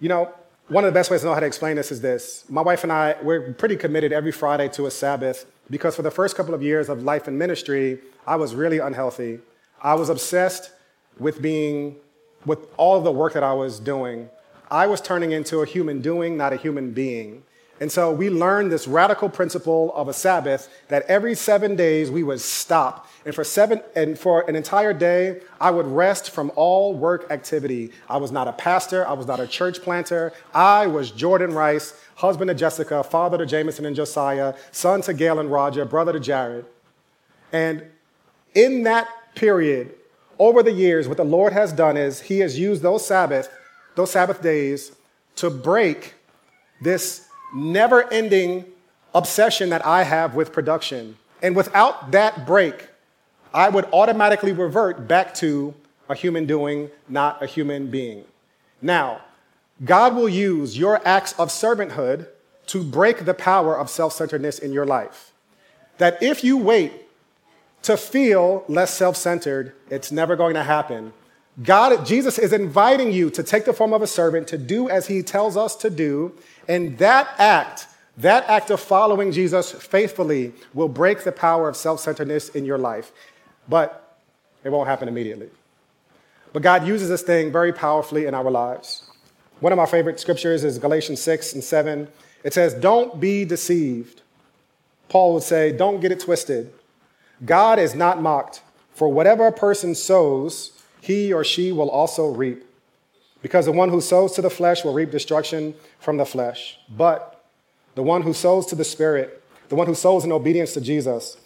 You 0.00 0.08
know, 0.08 0.34
one 0.66 0.82
of 0.82 0.92
the 0.92 0.98
best 0.98 1.12
ways 1.12 1.20
to 1.20 1.28
know 1.28 1.34
how 1.34 1.38
to 1.38 1.46
explain 1.46 1.76
this 1.76 1.92
is 1.92 2.00
this. 2.00 2.44
My 2.48 2.60
wife 2.60 2.82
and 2.82 2.90
I, 2.90 3.14
we're 3.22 3.52
pretty 3.52 3.76
committed 3.76 4.12
every 4.12 4.32
Friday 4.32 4.68
to 4.70 4.86
a 4.86 4.90
Sabbath 4.90 5.46
because 5.70 5.94
for 5.94 6.02
the 6.02 6.10
first 6.10 6.34
couple 6.34 6.52
of 6.52 6.60
years 6.60 6.88
of 6.88 7.04
life 7.04 7.28
and 7.28 7.38
ministry, 7.38 8.00
I 8.26 8.34
was 8.34 8.56
really 8.56 8.80
unhealthy. 8.80 9.38
I 9.80 9.94
was 9.94 10.08
obsessed 10.08 10.72
with 11.20 11.40
being, 11.40 11.94
with 12.44 12.66
all 12.76 13.00
the 13.00 13.12
work 13.12 13.34
that 13.34 13.44
I 13.44 13.52
was 13.52 13.78
doing. 13.78 14.28
I 14.72 14.88
was 14.88 15.00
turning 15.00 15.30
into 15.30 15.60
a 15.60 15.66
human 15.66 16.00
doing, 16.00 16.36
not 16.36 16.52
a 16.52 16.56
human 16.56 16.90
being. 16.90 17.44
And 17.80 17.90
so 17.90 18.12
we 18.12 18.30
learned 18.30 18.70
this 18.70 18.86
radical 18.86 19.28
principle 19.28 19.92
of 19.94 20.06
a 20.06 20.12
Sabbath 20.12 20.68
that 20.88 21.02
every 21.06 21.34
seven 21.34 21.74
days 21.74 22.10
we 22.10 22.22
would 22.22 22.40
stop. 22.40 23.08
And 23.26 23.34
for 23.34 23.42
seven 23.42 23.82
and 23.96 24.18
for 24.18 24.48
an 24.48 24.54
entire 24.54 24.92
day, 24.92 25.40
I 25.60 25.70
would 25.70 25.86
rest 25.86 26.30
from 26.30 26.52
all 26.54 26.94
work 26.94 27.30
activity. 27.30 27.90
I 28.08 28.18
was 28.18 28.30
not 28.30 28.46
a 28.46 28.52
pastor, 28.52 29.06
I 29.06 29.14
was 29.14 29.26
not 29.26 29.40
a 29.40 29.46
church 29.46 29.82
planter. 29.82 30.32
I 30.54 30.86
was 30.86 31.10
Jordan 31.10 31.52
Rice, 31.52 31.94
husband 32.16 32.48
to 32.48 32.54
Jessica, 32.54 33.02
father 33.02 33.38
to 33.38 33.46
Jameson 33.46 33.86
and 33.86 33.96
Josiah, 33.96 34.54
son 34.70 35.02
to 35.02 35.14
Gail 35.14 35.40
and 35.40 35.50
Roger, 35.50 35.84
brother 35.84 36.12
to 36.12 36.20
Jared. 36.20 36.66
And 37.52 37.82
in 38.54 38.84
that 38.84 39.08
period, 39.34 39.94
over 40.38 40.62
the 40.62 40.72
years, 40.72 41.08
what 41.08 41.16
the 41.16 41.24
Lord 41.24 41.52
has 41.52 41.72
done 41.72 41.96
is 41.96 42.20
He 42.20 42.38
has 42.38 42.58
used 42.58 42.82
those 42.82 43.04
Sabbath, 43.04 43.48
those 43.96 44.12
Sabbath 44.12 44.42
days 44.42 44.92
to 45.36 45.50
break 45.50 46.14
this 46.80 47.26
never 47.54 48.10
ending 48.12 48.64
obsession 49.14 49.70
that 49.70 49.84
I 49.86 50.02
have 50.02 50.34
with 50.34 50.52
production. 50.52 51.16
And 51.42 51.54
without 51.54 52.10
that 52.10 52.46
break, 52.46 52.88
I 53.52 53.68
would 53.68 53.86
automatically 53.92 54.52
revert 54.52 55.06
back 55.06 55.34
to 55.34 55.74
a 56.08 56.14
human 56.14 56.46
doing, 56.46 56.90
not 57.08 57.42
a 57.42 57.46
human 57.46 57.90
being. 57.90 58.24
Now, 58.82 59.22
God 59.84 60.14
will 60.14 60.28
use 60.28 60.76
your 60.76 61.00
acts 61.06 61.32
of 61.38 61.48
servanthood 61.48 62.28
to 62.66 62.82
break 62.82 63.24
the 63.24 63.34
power 63.34 63.78
of 63.78 63.90
self 63.90 64.12
centeredness 64.12 64.58
in 64.58 64.72
your 64.72 64.86
life. 64.86 65.32
That 65.98 66.22
if 66.22 66.42
you 66.42 66.56
wait 66.56 66.92
to 67.82 67.96
feel 67.96 68.64
less 68.68 68.92
self 68.92 69.16
centered, 69.16 69.74
it's 69.90 70.10
never 70.10 70.36
going 70.36 70.54
to 70.54 70.62
happen. 70.62 71.12
God, 71.62 72.04
Jesus 72.04 72.38
is 72.38 72.52
inviting 72.52 73.12
you 73.12 73.30
to 73.30 73.42
take 73.42 73.64
the 73.64 73.72
form 73.72 73.92
of 73.92 74.02
a 74.02 74.06
servant, 74.06 74.48
to 74.48 74.58
do 74.58 74.88
as 74.88 75.06
he 75.06 75.22
tells 75.22 75.56
us 75.56 75.76
to 75.76 75.90
do, 75.90 76.36
and 76.68 76.98
that 76.98 77.28
act, 77.38 77.86
that 78.16 78.48
act 78.48 78.70
of 78.70 78.80
following 78.80 79.30
Jesus 79.30 79.70
faithfully, 79.70 80.52
will 80.72 80.88
break 80.88 81.22
the 81.22 81.32
power 81.32 81.68
of 81.68 81.76
self 81.76 82.00
centeredness 82.00 82.48
in 82.48 82.64
your 82.64 82.78
life. 82.78 83.12
But 83.68 84.18
it 84.64 84.70
won't 84.70 84.88
happen 84.88 85.06
immediately. 85.06 85.48
But 86.52 86.62
God 86.62 86.86
uses 86.86 87.08
this 87.08 87.22
thing 87.22 87.52
very 87.52 87.72
powerfully 87.72 88.26
in 88.26 88.34
our 88.34 88.50
lives. 88.50 89.10
One 89.60 89.72
of 89.72 89.76
my 89.76 89.86
favorite 89.86 90.18
scriptures 90.20 90.64
is 90.64 90.78
Galatians 90.78 91.20
6 91.22 91.54
and 91.54 91.64
7. 91.64 92.08
It 92.42 92.52
says, 92.52 92.74
Don't 92.74 93.20
be 93.20 93.44
deceived. 93.44 94.22
Paul 95.08 95.34
would 95.34 95.42
say, 95.42 95.72
Don't 95.72 96.00
get 96.00 96.12
it 96.12 96.20
twisted. 96.20 96.72
God 97.44 97.78
is 97.78 97.94
not 97.94 98.20
mocked, 98.20 98.62
for 98.92 99.08
whatever 99.08 99.46
a 99.46 99.52
person 99.52 99.94
sows, 99.94 100.72
he 101.04 101.32
or 101.32 101.44
she 101.44 101.70
will 101.70 101.90
also 101.90 102.28
reap. 102.28 102.64
Because 103.42 103.66
the 103.66 103.72
one 103.72 103.90
who 103.90 104.00
sows 104.00 104.32
to 104.32 104.42
the 104.42 104.48
flesh 104.48 104.84
will 104.84 104.94
reap 104.94 105.10
destruction 105.10 105.74
from 105.98 106.16
the 106.16 106.24
flesh. 106.24 106.78
But 106.88 107.44
the 107.94 108.02
one 108.02 108.22
who 108.22 108.32
sows 108.32 108.64
to 108.66 108.74
the 108.74 108.84
Spirit, 108.84 109.42
the 109.68 109.74
one 109.74 109.86
who 109.86 109.94
sows 109.94 110.24
in 110.24 110.32
obedience 110.32 110.72
to 110.74 110.80
Jesus, 110.80 111.36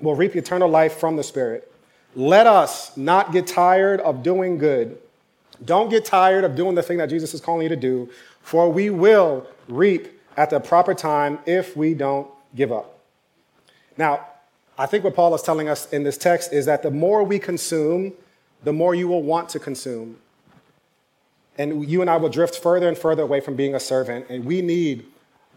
will 0.00 0.14
reap 0.14 0.36
eternal 0.36 0.68
life 0.68 0.96
from 0.96 1.16
the 1.16 1.24
Spirit. 1.24 1.72
Let 2.14 2.46
us 2.46 2.96
not 2.96 3.32
get 3.32 3.48
tired 3.48 4.00
of 4.00 4.22
doing 4.22 4.58
good. 4.58 4.96
Don't 5.64 5.90
get 5.90 6.04
tired 6.04 6.44
of 6.44 6.54
doing 6.54 6.76
the 6.76 6.82
thing 6.82 6.98
that 6.98 7.10
Jesus 7.10 7.34
is 7.34 7.40
calling 7.40 7.62
you 7.62 7.68
to 7.70 7.76
do, 7.76 8.08
for 8.40 8.70
we 8.70 8.90
will 8.90 9.44
reap 9.66 10.20
at 10.36 10.50
the 10.50 10.60
proper 10.60 10.94
time 10.94 11.40
if 11.46 11.76
we 11.76 11.94
don't 11.94 12.28
give 12.54 12.70
up. 12.70 13.00
Now, 13.96 14.26
I 14.78 14.86
think 14.86 15.02
what 15.02 15.14
Paul 15.14 15.34
is 15.34 15.42
telling 15.42 15.68
us 15.68 15.92
in 15.92 16.04
this 16.04 16.16
text 16.16 16.52
is 16.52 16.66
that 16.66 16.82
the 16.82 16.90
more 16.92 17.24
we 17.24 17.40
consume, 17.40 18.12
the 18.64 18.72
more 18.72 18.94
you 18.94 19.06
will 19.06 19.22
want 19.22 19.48
to 19.50 19.58
consume. 19.58 20.18
And 21.56 21.88
you 21.88 22.00
and 22.00 22.10
I 22.10 22.16
will 22.16 22.28
drift 22.28 22.58
further 22.58 22.88
and 22.88 22.98
further 22.98 23.22
away 23.22 23.40
from 23.40 23.54
being 23.54 23.74
a 23.74 23.80
servant. 23.80 24.26
And 24.28 24.44
we 24.44 24.60
need 24.60 25.06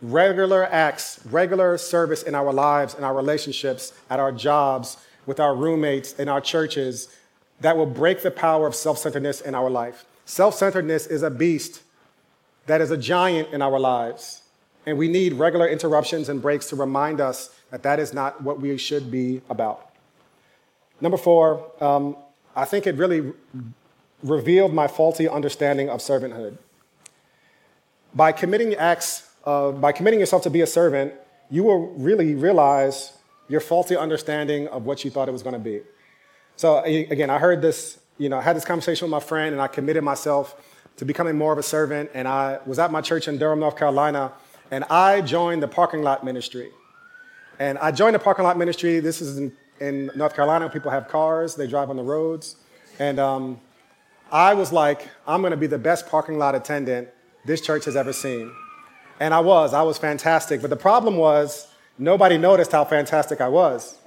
regular 0.02 0.66
acts, 0.66 1.20
regular 1.26 1.78
service 1.78 2.22
in 2.22 2.36
our 2.36 2.54
lives, 2.54 2.94
in 2.94 3.04
our 3.04 3.16
relationships, 3.16 3.94
at 4.10 4.20
our 4.20 4.32
jobs, 4.32 4.98
with 5.26 5.40
our 5.40 5.56
roommates, 5.56 6.14
in 6.14 6.30
our 6.30 6.40
churches, 6.40 7.10
that 7.62 7.76
will 7.76 7.88
break 7.88 8.22
the 8.22 8.30
power 8.30 8.68
of 8.68 8.76
self 8.76 9.00
centeredness 9.00 9.42
in 9.42 9.56
our 9.56 9.70
life. 9.70 10.06
Self 10.26 10.54
centeredness 10.56 11.08
is 11.08 11.24
a 11.24 11.32
beast 11.32 11.82
that 12.68 12.82
is 12.82 12.92
a 12.92 12.98
giant 12.98 13.50
in 13.54 13.62
our 13.62 13.80
lives. 13.80 14.44
And 14.86 14.98
we 14.98 15.08
need 15.08 15.34
regular 15.34 15.68
interruptions 15.68 16.30
and 16.30 16.42
breaks 16.42 16.70
to 16.70 16.76
remind 16.76 17.20
us 17.20 17.50
that 17.72 17.84
that 17.84 18.00
is 18.00 18.14
not 18.14 18.42
what 18.44 18.62
we 18.62 18.78
should 18.78 19.10
be 19.10 19.42
about. 19.50 19.90
Number 21.02 21.18
four, 21.18 21.72
um, 21.82 22.16
I 22.58 22.66
think 22.66 22.88
it 22.88 22.96
really 22.96 23.34
revealed 24.24 24.74
my 24.74 24.88
faulty 24.88 25.30
understanding 25.30 25.90
of 25.90 26.00
servanthood. 26.00 26.58
By 28.16 28.32
committing 28.32 28.74
acts, 28.74 29.30
uh, 29.46 29.72
by 29.72 29.92
committing 29.92 30.20
yourself 30.20 30.42
to 30.44 30.50
be 30.50 30.62
a 30.62 30.68
servant, 30.68 31.14
you 31.52 31.64
will 31.64 31.90
really 31.94 32.34
realize 32.34 33.14
your 33.48 33.62
faulty 33.62 33.96
understanding 33.96 34.68
of 34.70 34.86
what 34.86 35.06
you 35.06 35.12
thought 35.12 35.30
it 35.30 35.32
was 35.32 35.44
going 35.44 35.54
to 35.54 35.60
be. 35.60 35.82
So 36.56 36.80
again, 36.84 37.30
I 37.30 37.38
heard 37.38 37.62
this, 37.62 38.00
you 38.18 38.28
know, 38.28 38.40
I 38.40 38.42
had 38.42 38.56
this 38.56 38.66
conversation 38.66 39.06
with 39.06 39.12
my 39.12 39.20
friend, 39.20 39.54
and 39.54 39.62
I 39.62 39.68
committed 39.68 40.04
myself 40.04 40.60
to 40.98 41.06
becoming 41.06 41.38
more 41.38 41.54
of 41.54 41.60
a 41.60 41.64
servant. 41.64 42.10
And 42.16 42.28
I 42.28 42.60
was 42.66 42.80
at 42.80 42.92
my 42.92 43.02
church 43.02 43.28
in 43.28 43.38
Durham, 43.38 43.60
North 43.60 43.78
Carolina, 43.78 44.34
and 44.72 44.84
I 44.86 45.22
joined 45.22 45.62
the 45.62 45.68
parking 45.68 46.02
lot 46.02 46.26
ministry. 46.26 46.72
And 47.60 47.78
I 47.78 47.92
joined 47.92 48.16
the 48.16 48.20
parking 48.20 48.44
lot 48.44 48.58
ministry. 48.58 49.00
This 49.00 49.22
is 49.22 49.38
in, 49.38 49.56
in 49.80 50.12
North 50.16 50.36
Carolina. 50.36 50.70
People 50.70 50.92
have 50.92 51.08
cars, 51.08 51.56
they 51.56 51.68
drive 51.68 51.90
on 51.90 51.96
the 51.96 52.04
roads. 52.04 52.56
And 53.00 53.20
um, 53.20 53.60
I 54.32 54.54
was 54.54 54.72
like, 54.72 55.08
I'm 55.28 55.42
going 55.42 55.52
to 55.52 55.58
be 55.58 55.68
the 55.68 55.78
best 55.78 56.08
parking 56.08 56.38
lot 56.38 56.56
attendant 56.56 57.10
this 57.46 57.62
church 57.62 57.86
has 57.86 57.96
ever 57.96 58.14
seen. 58.14 58.52
And 59.20 59.34
I 59.34 59.40
was. 59.40 59.74
I 59.74 59.82
was 59.84 59.98
fantastic. 59.98 60.62
But 60.62 60.70
the 60.70 60.76
problem 60.76 61.18
was, 61.18 61.68
nobody 61.98 62.38
noticed 62.38 62.72
how 62.72 62.86
fantastic 62.86 63.42
I 63.42 63.48
was. 63.48 63.98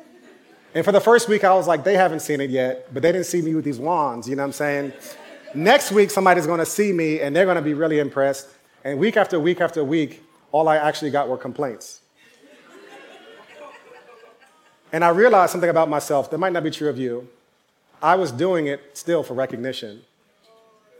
And 0.74 0.84
for 0.84 0.92
the 0.92 1.00
first 1.00 1.28
week, 1.28 1.42
I 1.42 1.52
was 1.54 1.66
like, 1.66 1.82
they 1.82 1.94
haven't 1.94 2.20
seen 2.20 2.40
it 2.40 2.50
yet, 2.50 2.92
but 2.94 3.02
they 3.02 3.10
didn't 3.10 3.26
see 3.26 3.42
me 3.42 3.54
with 3.54 3.64
these 3.64 3.80
wands, 3.80 4.28
you 4.28 4.36
know 4.36 4.42
what 4.42 4.48
I'm 4.48 4.52
saying? 4.52 4.92
Next 5.52 5.90
week, 5.90 6.10
somebody's 6.10 6.46
to 6.60 6.66
see 6.66 6.92
me 6.92 7.20
and 7.20 7.34
they're 7.34 7.44
to 7.56 7.62
be 7.62 7.74
really 7.74 7.98
impressed. 7.98 8.48
And 8.84 8.98
week 8.98 9.16
after 9.16 9.40
week 9.40 9.60
after 9.60 9.82
week, 9.82 10.22
all 10.52 10.68
I 10.68 10.76
actually 10.76 11.10
got 11.10 11.28
were 11.28 11.36
complaints. 11.36 11.99
And 14.92 15.04
I 15.04 15.08
realized 15.10 15.52
something 15.52 15.70
about 15.70 15.88
myself 15.88 16.30
that 16.30 16.38
might 16.38 16.52
not 16.52 16.64
be 16.64 16.70
true 16.70 16.88
of 16.88 16.98
you. 16.98 17.28
I 18.02 18.16
was 18.16 18.32
doing 18.32 18.66
it 18.66 18.96
still 18.96 19.22
for 19.22 19.34
recognition. 19.34 20.02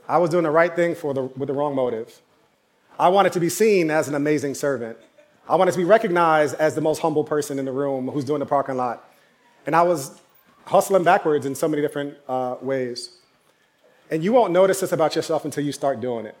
I 0.07 0.17
was 0.17 0.29
doing 0.29 0.43
the 0.43 0.51
right 0.51 0.75
thing 0.75 0.95
for 0.95 1.13
the, 1.13 1.23
with 1.23 1.47
the 1.47 1.53
wrong 1.53 1.75
motive. 1.75 2.21
I 2.99 3.09
wanted 3.09 3.33
to 3.33 3.39
be 3.39 3.49
seen 3.49 3.89
as 3.89 4.07
an 4.07 4.15
amazing 4.15 4.55
servant. 4.55 4.97
I 5.49 5.55
wanted 5.55 5.71
to 5.71 5.77
be 5.77 5.83
recognized 5.83 6.55
as 6.55 6.75
the 6.75 6.81
most 6.81 6.99
humble 6.99 7.23
person 7.23 7.59
in 7.59 7.65
the 7.65 7.71
room 7.71 8.07
who's 8.07 8.23
doing 8.23 8.39
the 8.39 8.45
parking 8.45 8.77
lot. 8.77 9.09
And 9.65 9.75
I 9.75 9.81
was 9.81 10.19
hustling 10.65 11.03
backwards 11.03 11.45
in 11.45 11.55
so 11.55 11.67
many 11.67 11.81
different 11.81 12.17
uh, 12.27 12.55
ways. 12.61 13.17
And 14.09 14.23
you 14.23 14.33
won't 14.33 14.53
notice 14.53 14.81
this 14.81 14.91
about 14.91 15.15
yourself 15.15 15.45
until 15.45 15.63
you 15.63 15.71
start 15.71 15.99
doing 15.99 16.25
it, 16.25 16.35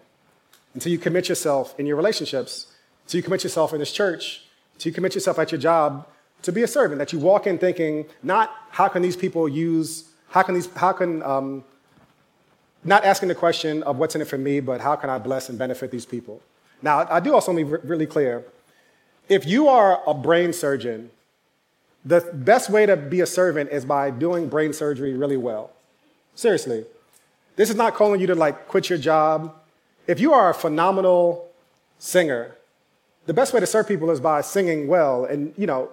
until 0.73 0.91
you 0.91 0.97
commit 0.97 1.29
yourself 1.29 1.77
in 1.79 1.85
your 1.85 1.95
relationships, 1.95 2.67
until 3.05 3.19
you 3.19 3.23
commit 3.23 3.43
yourself 3.43 3.73
in 3.73 3.79
this 3.79 3.91
church, 3.91 4.43
until 4.73 4.89
you 4.91 4.93
commit 4.93 5.15
yourself 5.15 5.39
at 5.39 5.51
your 5.51 5.59
job 5.59 6.07
to 6.43 6.51
be 6.51 6.63
a 6.63 6.67
servant, 6.67 6.99
that 6.99 7.13
you 7.13 7.19
walk 7.19 7.47
in 7.47 7.57
thinking, 7.57 8.05
not 8.23 8.55
how 8.69 8.87
can 8.87 9.01
these 9.01 9.15
people 9.15 9.47
use, 9.47 10.05
how 10.29 10.41
can 10.41 10.55
these, 10.55 10.71
how 10.73 10.91
can, 10.91 11.21
um, 11.23 11.63
not 12.83 13.05
asking 13.05 13.29
the 13.29 13.35
question 13.35 13.83
of 13.83 13.97
what's 13.97 14.15
in 14.15 14.21
it 14.21 14.27
for 14.27 14.37
me, 14.37 14.59
but 14.59 14.81
how 14.81 14.95
can 14.95 15.09
I 15.09 15.19
bless 15.19 15.49
and 15.49 15.57
benefit 15.59 15.91
these 15.91 16.05
people? 16.05 16.41
Now, 16.81 17.05
I 17.09 17.19
do 17.19 17.33
also 17.33 17.53
want 17.53 17.67
to 17.67 17.77
be 17.77 17.87
really 17.87 18.07
clear. 18.07 18.43
If 19.29 19.45
you 19.45 19.67
are 19.67 20.01
a 20.07 20.13
brain 20.13 20.51
surgeon, 20.51 21.11
the 22.03 22.21
best 22.33 22.69
way 22.69 22.87
to 22.87 22.97
be 22.97 23.21
a 23.21 23.27
servant 23.27 23.69
is 23.71 23.85
by 23.85 24.09
doing 24.09 24.49
brain 24.49 24.73
surgery 24.73 25.13
really 25.13 25.37
well. 25.37 25.71
Seriously. 26.33 26.85
This 27.55 27.69
is 27.69 27.75
not 27.75 27.93
calling 27.93 28.19
you 28.19 28.27
to 28.27 28.35
like 28.35 28.67
quit 28.67 28.89
your 28.89 28.97
job. 28.97 29.53
If 30.07 30.19
you 30.19 30.33
are 30.33 30.49
a 30.49 30.53
phenomenal 30.53 31.49
singer, 31.99 32.55
the 33.27 33.33
best 33.33 33.53
way 33.53 33.59
to 33.59 33.67
serve 33.67 33.87
people 33.87 34.09
is 34.09 34.19
by 34.19 34.41
singing 34.41 34.87
well 34.87 35.25
and, 35.25 35.53
you 35.55 35.67
know, 35.67 35.89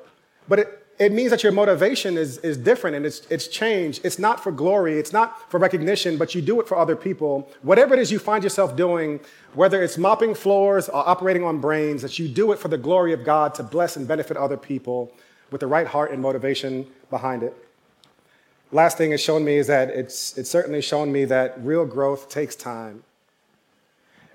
but 0.48 0.58
it, 0.60 0.86
it 0.98 1.12
means 1.12 1.30
that 1.30 1.42
your 1.42 1.52
motivation 1.52 2.16
is, 2.16 2.38
is 2.38 2.56
different 2.56 2.96
and 2.96 3.06
it's, 3.06 3.24
it's 3.30 3.46
changed. 3.46 4.00
It's 4.04 4.18
not 4.18 4.42
for 4.42 4.50
glory, 4.50 4.98
it's 4.98 5.12
not 5.12 5.48
for 5.50 5.58
recognition, 5.60 6.16
but 6.16 6.34
you 6.34 6.42
do 6.42 6.60
it 6.60 6.66
for 6.66 6.76
other 6.76 6.96
people. 6.96 7.48
Whatever 7.62 7.94
it 7.94 8.00
is 8.00 8.10
you 8.10 8.18
find 8.18 8.42
yourself 8.42 8.74
doing, 8.74 9.20
whether 9.54 9.82
it's 9.82 9.96
mopping 9.96 10.34
floors 10.34 10.88
or 10.88 11.08
operating 11.08 11.44
on 11.44 11.60
brains, 11.60 12.02
that 12.02 12.18
you 12.18 12.28
do 12.28 12.50
it 12.52 12.58
for 12.58 12.68
the 12.68 12.78
glory 12.78 13.12
of 13.12 13.24
God 13.24 13.54
to 13.54 13.62
bless 13.62 13.96
and 13.96 14.08
benefit 14.08 14.36
other 14.36 14.56
people 14.56 15.12
with 15.50 15.60
the 15.60 15.66
right 15.66 15.86
heart 15.86 16.10
and 16.10 16.20
motivation 16.20 16.86
behind 17.10 17.42
it. 17.42 17.54
Last 18.72 18.98
thing 18.98 19.12
it's 19.12 19.22
shown 19.22 19.44
me 19.44 19.56
is 19.56 19.68
that 19.68 19.90
it's, 19.90 20.36
it's 20.36 20.50
certainly 20.50 20.82
shown 20.82 21.12
me 21.12 21.24
that 21.26 21.58
real 21.64 21.86
growth 21.86 22.28
takes 22.28 22.54
time. 22.54 23.04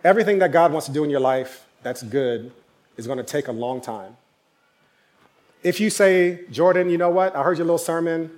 Everything 0.04 0.39
that 0.39 0.52
God 0.52 0.71
wants 0.71 0.88
to 0.88 0.93
do 0.93 1.04
in 1.04 1.10
your 1.10 1.19
life 1.19 1.67
that's 1.84 2.02
good 2.02 2.52
is 2.97 3.06
going 3.06 3.19
to 3.19 3.23
take 3.23 3.47
a 3.47 3.52
long 3.52 3.80
time. 3.80 4.17
If 5.63 5.80
you 5.80 5.89
say, 5.89 6.41
Jordan, 6.52 6.89
you 6.89 6.97
know 6.97 7.10
what? 7.10 7.36
I 7.38 7.41
heard 7.41 7.58
your 7.58 7.65
little 7.65 7.78
sermon. 7.78 8.30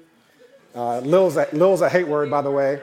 Uh, 0.76 1.00
Lil's, 1.00 1.38
a, 1.38 1.48
Lil's 1.54 1.82
a 1.82 1.90
hate 1.90 2.08
word, 2.08 2.30
by 2.30 2.44
the 2.44 2.52
way. 2.52 2.82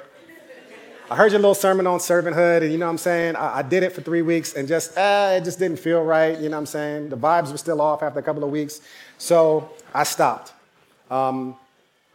I 1.08 1.14
heard 1.14 1.30
your 1.30 1.38
little 1.40 1.54
sermon 1.54 1.86
on 1.86 2.00
servanthood, 2.00 2.62
and 2.62 2.72
you 2.72 2.78
know 2.78 2.86
what 2.86 2.92
I'm 2.92 2.98
saying? 2.98 3.36
I, 3.36 3.58
I 3.58 3.62
did 3.62 3.84
it 3.84 3.92
for 3.92 4.00
three 4.00 4.22
weeks 4.22 4.54
and 4.54 4.66
just, 4.66 4.96
eh, 4.98 5.36
it 5.36 5.44
just 5.44 5.60
didn't 5.60 5.78
feel 5.78 6.02
right. 6.02 6.36
You 6.36 6.48
know 6.48 6.56
what 6.56 6.60
I'm 6.60 6.66
saying? 6.66 7.10
The 7.10 7.16
vibes 7.16 7.52
were 7.52 7.58
still 7.58 7.80
off 7.80 8.02
after 8.02 8.18
a 8.18 8.22
couple 8.22 8.42
of 8.42 8.50
weeks. 8.50 8.80
So 9.16 9.70
I 9.94 10.02
stopped. 10.02 10.52
Um, 11.08 11.54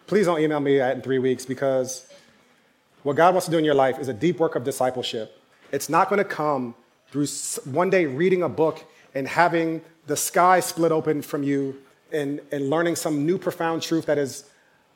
please 0.08 0.26
don't 0.26 0.42
email 0.42 0.60
me 0.60 0.82
in 0.82 1.02
three 1.02 1.20
weeks 1.20 1.46
because 1.46 2.08
what 3.04 3.16
God 3.16 3.34
wants 3.36 3.46
to 3.46 3.52
do 3.52 3.58
in 3.58 3.64
your 3.64 3.76
life 3.76 4.00
is 4.00 4.10
a 4.10 4.14
deep 4.14 4.40
work 4.40 4.56
of 4.56 4.66
discipleship. 4.66 5.42
It's 5.72 5.88
not 5.88 6.10
going 6.10 6.20
to 6.20 6.26
come 6.26 6.76
through 7.10 7.28
one 7.72 7.90
day 7.90 8.06
reading 8.06 8.44
a 8.44 8.50
book 8.50 8.84
and 9.14 9.28
having 9.28 9.82
the 10.08 10.18
sky 10.18 10.60
split 10.60 10.92
open 10.92 11.22
from 11.22 11.44
you 11.44 11.78
and, 12.12 12.42
and 12.52 12.70
learning 12.70 12.96
some 12.96 13.26
new 13.26 13.38
profound 13.38 13.82
truth 13.82 14.06
that 14.06 14.18
is 14.18 14.46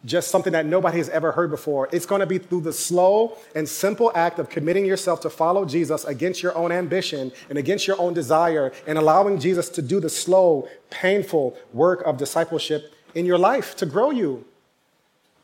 just 0.03 0.31
something 0.31 0.53
that 0.53 0.65
nobody 0.65 0.97
has 0.97 1.09
ever 1.09 1.31
heard 1.31 1.51
before. 1.51 1.87
It's 1.91 2.05
going 2.05 2.21
to 2.21 2.25
be 2.25 2.39
through 2.39 2.61
the 2.61 2.73
slow 2.73 3.37
and 3.53 3.69
simple 3.69 4.11
act 4.15 4.39
of 4.39 4.49
committing 4.49 4.85
yourself 4.85 5.21
to 5.21 5.29
follow 5.29 5.63
Jesus 5.63 6.03
against 6.05 6.41
your 6.41 6.55
own 6.57 6.71
ambition 6.71 7.31
and 7.49 7.57
against 7.57 7.85
your 7.85 7.99
own 8.01 8.13
desire 8.13 8.71
and 8.87 8.97
allowing 8.97 9.39
Jesus 9.39 9.69
to 9.69 9.81
do 9.81 9.99
the 9.99 10.09
slow, 10.09 10.67
painful 10.89 11.57
work 11.71 12.01
of 12.03 12.17
discipleship 12.17 12.93
in 13.13 13.25
your 13.25 13.37
life 13.37 13.75
to 13.77 13.85
grow 13.85 14.09
you. 14.09 14.45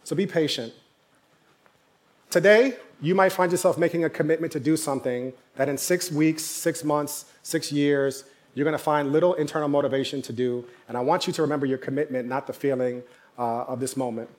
So 0.04 0.16
be 0.16 0.26
patient. 0.26 0.74
Today, 2.30 2.78
you 3.02 3.14
might 3.14 3.32
find 3.32 3.52
yourself 3.52 3.78
making 3.78 4.06
a 4.06 4.10
commitment 4.10 4.52
to 4.54 4.60
do 4.60 4.76
something 4.76 5.34
that 5.56 5.70
in 5.70 5.78
six 5.78 6.12
weeks, 6.12 6.44
six 6.44 6.84
months, 6.84 7.26
six 7.44 7.72
years, 7.72 8.24
you're 8.58 8.64
going 8.64 8.72
to 8.76 8.84
find 8.84 9.12
little 9.12 9.36
internal 9.36 9.68
motivation 9.70 10.20
to 10.24 10.34
do. 10.34 10.66
And 10.88 10.98
I 10.98 11.02
want 11.02 11.28
you 11.28 11.34
to 11.34 11.44
remember 11.44 11.68
your 11.68 11.78
commitment, 11.78 12.28
not 12.28 12.48
the 12.48 12.54
feeling 12.54 13.04
uh, 13.38 13.66
of 13.66 13.80
this 13.80 13.96
moment. 13.96 14.32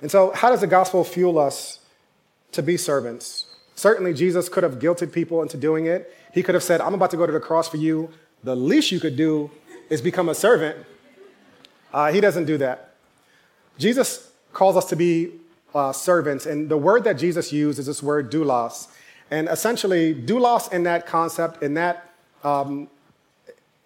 And 0.00 0.08
so, 0.08 0.30
how 0.30 0.50
does 0.50 0.60
the 0.60 0.68
gospel 0.68 1.02
fuel 1.02 1.36
us 1.36 1.80
to 2.52 2.62
be 2.62 2.76
servants? 2.76 3.56
Certainly, 3.74 4.14
Jesus 4.14 4.48
could 4.48 4.62
have 4.62 4.74
guilted 4.78 5.10
people 5.12 5.42
into 5.42 5.56
doing 5.56 5.86
it. 5.86 6.14
He 6.32 6.44
could 6.44 6.54
have 6.54 6.62
said, 6.62 6.80
I'm 6.80 6.94
about 6.94 7.10
to 7.10 7.16
go 7.16 7.26
to 7.26 7.32
the 7.32 7.40
cross 7.40 7.68
for 7.68 7.76
you. 7.76 8.08
The 8.44 8.54
least 8.54 8.92
you 8.92 9.00
could 9.00 9.16
do 9.16 9.50
is 9.90 10.00
become 10.00 10.28
a 10.28 10.34
servant. 10.34 10.76
Uh, 11.92 12.12
he 12.12 12.20
doesn't 12.20 12.44
do 12.44 12.56
that. 12.58 12.94
Jesus 13.78 14.30
calls 14.52 14.76
us 14.76 14.84
to 14.90 14.96
be 14.96 15.32
uh, 15.74 15.92
servants, 15.92 16.46
and 16.46 16.68
the 16.68 16.76
word 16.76 17.02
that 17.02 17.14
Jesus 17.14 17.52
used 17.52 17.80
is 17.80 17.86
this 17.86 18.00
word 18.00 18.30
doulos. 18.30 18.86
And 19.28 19.48
essentially, 19.48 20.14
doulos 20.14 20.72
in 20.72 20.84
that 20.84 21.04
concept, 21.04 21.64
in 21.64 21.74
that 21.74 22.05
um, 22.46 22.88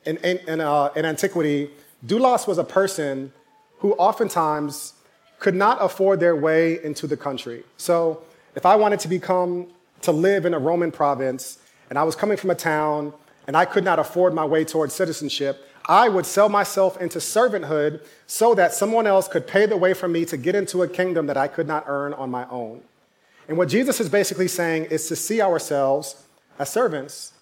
in, 0.04 0.16
in, 0.18 0.38
in, 0.46 0.60
uh, 0.60 0.90
in 0.94 1.04
antiquity, 1.04 1.70
doulos 2.06 2.46
was 2.46 2.58
a 2.58 2.64
person 2.64 3.32
who 3.78 3.94
oftentimes 3.94 4.94
could 5.38 5.54
not 5.54 5.78
afford 5.80 6.20
their 6.20 6.36
way 6.36 6.82
into 6.84 7.06
the 7.06 7.16
country. 7.16 7.64
So 7.78 8.22
if 8.54 8.66
I 8.66 8.76
wanted 8.76 9.00
to 9.00 9.08
become, 9.08 9.68
to 10.02 10.12
live 10.12 10.44
in 10.44 10.52
a 10.52 10.58
Roman 10.58 10.92
province, 10.92 11.58
and 11.88 11.98
I 11.98 12.02
was 12.02 12.14
coming 12.14 12.36
from 12.36 12.50
a 12.50 12.54
town, 12.54 13.14
and 13.46 13.56
I 13.56 13.64
could 13.64 13.84
not 13.84 13.98
afford 13.98 14.34
my 14.34 14.44
way 14.44 14.64
towards 14.64 14.94
citizenship, 14.94 15.66
I 15.88 16.08
would 16.08 16.26
sell 16.26 16.50
myself 16.50 17.00
into 17.00 17.18
servanthood 17.18 18.04
so 18.26 18.54
that 18.54 18.74
someone 18.74 19.06
else 19.06 19.26
could 19.26 19.46
pay 19.46 19.64
the 19.64 19.78
way 19.78 19.94
for 19.94 20.06
me 20.06 20.24
to 20.26 20.36
get 20.36 20.54
into 20.54 20.82
a 20.82 20.88
kingdom 20.88 21.26
that 21.26 21.38
I 21.38 21.48
could 21.48 21.66
not 21.66 21.84
earn 21.86 22.12
on 22.12 22.30
my 22.30 22.46
own. 22.50 22.82
And 23.48 23.56
what 23.56 23.68
Jesus 23.68 23.98
is 23.98 24.08
basically 24.08 24.46
saying 24.46 24.84
is 24.84 25.08
to 25.08 25.16
see 25.16 25.40
ourselves 25.40 26.26
as 26.58 26.70
servants. 26.70 27.32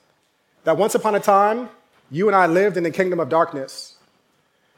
That 0.68 0.76
once 0.76 0.94
upon 0.94 1.14
a 1.14 1.18
time, 1.18 1.70
you 2.11 2.26
and 2.26 2.37
I 2.37 2.44
lived 2.44 2.76
in 2.76 2.83
the 2.83 2.90
kingdom 2.90 3.20
of 3.20 3.31
darkness 3.31 3.96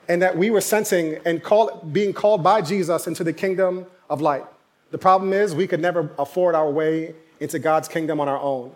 and 0.09 0.23
that 0.23 0.37
we 0.37 0.49
were 0.49 0.61
sensing 0.61 1.19
and 1.27 1.43
being 1.91 2.13
called 2.13 2.45
by 2.45 2.63
Jesus 2.63 3.09
into 3.09 3.25
the 3.25 3.33
kingdom 3.33 3.87
of 4.09 4.21
light. 4.21 4.45
The 4.93 4.99
problem 4.99 5.33
is 5.33 5.53
we 5.53 5.67
could 5.67 5.81
never 5.81 6.09
afford 6.17 6.55
our 6.55 6.71
way 6.71 7.17
into 7.41 7.59
God's 7.59 7.89
kingdom 7.89 8.21
on 8.21 8.29
our 8.29 8.39
own. 8.39 8.73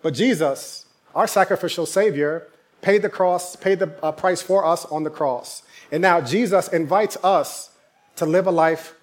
But 0.00 0.14
Jesus, 0.14 0.86
our 1.14 1.26
sacrificial 1.26 1.84
Savior, 1.84 2.48
paid 2.80 3.02
the 3.02 3.10
cross, 3.10 3.54
paid 3.54 3.78
the 3.78 3.92
uh, 4.02 4.10
price 4.12 4.40
for 4.40 4.64
us 4.64 4.86
on 4.86 5.02
the 5.02 5.10
cross. 5.10 5.62
And 5.92 6.00
now 6.00 6.22
Jesus 6.22 6.68
invites 6.68 7.18
us 7.22 7.72
to 8.16 8.24
live 8.24 8.46
a 8.46 8.50
life 8.50 8.94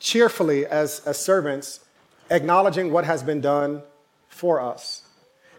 cheerfully 0.00 0.66
as, 0.66 1.02
as 1.06 1.24
servants, 1.24 1.78
acknowledging 2.32 2.90
what 2.90 3.04
has 3.04 3.22
been 3.22 3.40
done 3.40 3.84
for 4.28 4.60
us. 4.60 5.04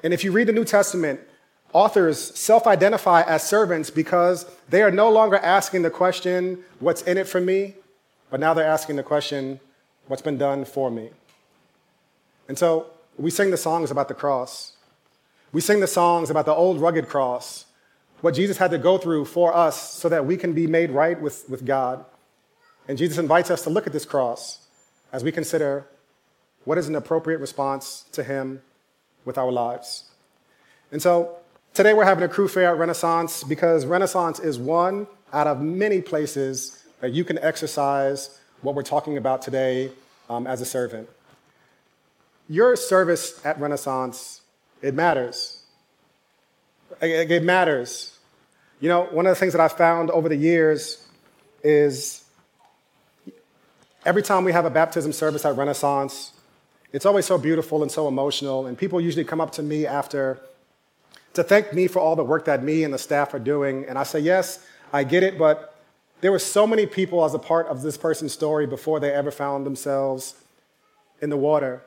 And 0.04 0.14
if 0.14 0.24
you 0.24 0.32
read 0.32 0.48
the 0.48 0.54
New 0.54 0.66
Testament, 0.66 1.20
Authors 1.74 2.20
self 2.38 2.68
identify 2.68 3.22
as 3.22 3.44
servants 3.44 3.90
because 3.90 4.46
they 4.70 4.82
are 4.82 4.92
no 4.92 5.10
longer 5.10 5.38
asking 5.38 5.84
the 5.84 5.90
question, 5.90 6.64
What's 6.80 7.02
in 7.04 7.18
it 7.18 7.28
for 7.28 7.42
me? 7.42 7.76
but 8.30 8.40
now 8.40 8.54
they're 8.54 8.66
asking 8.66 8.96
the 8.96 9.04
question, 9.04 9.60
What's 10.08 10.22
been 10.22 10.38
done 10.38 10.66
for 10.66 10.92
me? 10.92 11.12
And 12.50 12.58
so 12.58 12.88
we 13.18 13.32
sing 13.32 13.52
the 13.52 13.58
songs 13.58 13.92
about 13.92 14.10
the 14.10 14.14
cross. 14.14 14.74
We 15.54 15.62
sing 15.62 15.80
the 15.80 15.88
songs 15.88 16.30
about 16.30 16.46
the 16.46 16.54
old 16.54 16.82
rugged 16.82 17.08
cross, 17.08 17.66
what 18.22 18.36
Jesus 18.36 18.58
had 18.58 18.72
to 18.72 18.78
go 18.78 18.98
through 18.98 19.26
for 19.26 19.56
us 19.56 19.94
so 19.94 20.10
that 20.10 20.26
we 20.26 20.38
can 20.38 20.54
be 20.54 20.68
made 20.68 20.92
right 20.92 21.20
with, 21.22 21.50
with 21.50 21.66
God. 21.66 22.04
And 22.88 22.98
Jesus 22.98 23.18
invites 23.18 23.52
us 23.52 23.64
to 23.64 23.70
look 23.70 23.88
at 23.88 23.94
this 23.94 24.06
cross 24.06 24.68
as 25.14 25.24
we 25.24 25.32
consider 25.32 25.86
what 26.64 26.78
is 26.78 26.88
an 26.88 26.96
appropriate 26.96 27.40
response 27.40 28.06
to 28.12 28.24
Him 28.24 28.62
with 29.26 29.38
our 29.38 29.52
lives. 29.52 30.06
And 30.92 31.02
so 31.02 31.42
Today 31.74 31.94
we're 31.94 32.04
having 32.04 32.26
a 32.26 32.28
crew 32.28 32.50
fair 32.50 32.72
at 32.72 32.78
Renaissance 32.78 33.46
because 33.46 33.86
Renaissance 33.86 34.42
is 34.42 34.60
one 34.60 35.08
out 35.32 35.48
of 35.48 35.62
many 35.62 36.02
places 36.02 36.84
that 37.00 37.14
you 37.14 37.24
can 37.24 37.40
exercise 37.40 38.42
what 38.62 38.76
we're 38.76 38.84
talking 38.84 39.16
about 39.16 39.42
today 39.42 39.90
um, 40.30 40.48
as 40.48 40.60
a 40.60 40.66
servant. 40.66 41.08
Your 42.50 42.76
service 42.76 43.40
at 43.46 43.58
Renaissance, 43.58 44.42
it 44.82 44.94
matters. 44.94 45.64
It, 47.02 47.42
matters. 47.42 48.20
You 48.82 48.90
know, 48.90 49.04
one 49.04 49.26
of 49.26 49.30
the 49.30 49.40
things 49.40 49.54
that 49.54 49.62
I've 49.62 49.78
found 49.78 50.12
over 50.12 50.28
the 50.28 50.36
years 50.36 51.08
is 51.64 52.26
every 54.06 54.24
time 54.24 54.44
we 54.44 54.52
have 54.52 54.66
a 54.66 54.70
baptism 54.70 55.14
service 55.14 55.46
at 55.46 55.56
Renaissance, 55.56 56.34
it's 56.94 57.06
always 57.06 57.26
so 57.26 57.38
beautiful 57.38 57.82
and 57.82 57.92
so 57.92 58.08
emotional, 58.08 58.68
and 58.68 58.78
people 58.78 59.00
usually 59.00 59.24
come 59.24 59.42
up 59.42 59.52
to 59.54 59.64
me 59.64 59.86
after 59.86 60.40
to 61.34 61.44
thank 61.44 61.74
me 61.74 61.88
for 61.88 62.00
all 62.00 62.16
the 62.16 62.24
work 62.24 62.46
that 62.46 62.64
me 62.64 62.84
and 62.84 62.94
the 62.94 62.98
staff 62.98 63.34
are 63.34 63.40
doing. 63.40 63.86
And 63.88 63.98
I 63.98 64.04
say, 64.04 64.20
yes, 64.20 64.66
I 64.92 65.04
get 65.04 65.24
it, 65.24 65.38
but 65.38 65.76
there 66.20 66.32
were 66.32 66.40
so 66.40 66.68
many 66.68 66.86
people 66.86 67.24
as 67.24 67.34
a 67.34 67.40
part 67.40 67.68
of 67.68 67.82
this 67.82 67.98
person's 67.98 68.34
story 68.34 68.68
before 68.68 69.00
they 69.00 69.12
ever 69.12 69.32
found 69.32 69.66
themselves 69.66 70.36
in 71.22 71.30
the 71.30 71.38
water. 71.38 71.82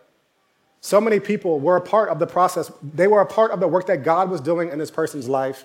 So 0.80 1.00
many 1.00 1.20
people 1.20 1.60
were 1.60 1.76
a 1.76 1.80
part 1.80 2.08
of 2.08 2.18
the 2.18 2.26
process. 2.26 2.70
They 2.82 3.06
were 3.06 3.20
a 3.20 3.26
part 3.26 3.50
of 3.50 3.60
the 3.60 3.68
work 3.68 3.86
that 3.86 4.02
God 4.02 4.30
was 4.30 4.40
doing 4.40 4.70
in 4.70 4.78
this 4.78 4.90
person's 4.90 5.28
life 5.28 5.64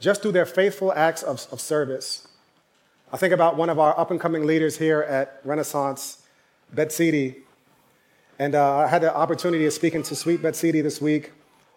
just 0.00 0.22
through 0.22 0.32
their 0.32 0.46
faithful 0.46 0.92
acts 0.92 1.22
of, 1.22 1.46
of 1.50 1.60
service. 1.60 2.28
I 3.12 3.16
think 3.16 3.32
about 3.32 3.56
one 3.56 3.70
of 3.70 3.78
our 3.78 3.98
up 3.98 4.10
and 4.10 4.20
coming 4.20 4.44
leaders 4.44 4.76
here 4.76 5.02
at 5.02 5.40
Renaissance, 5.44 6.22
Betsy. 6.72 7.43
And 8.38 8.54
uh, 8.54 8.78
I 8.78 8.86
had 8.88 9.02
the 9.02 9.14
opportunity 9.14 9.66
of 9.66 9.72
speaking 9.72 10.02
to 10.04 10.16
sweet 10.16 10.42
Betsy 10.42 10.80
this 10.80 11.00
week 11.00 11.32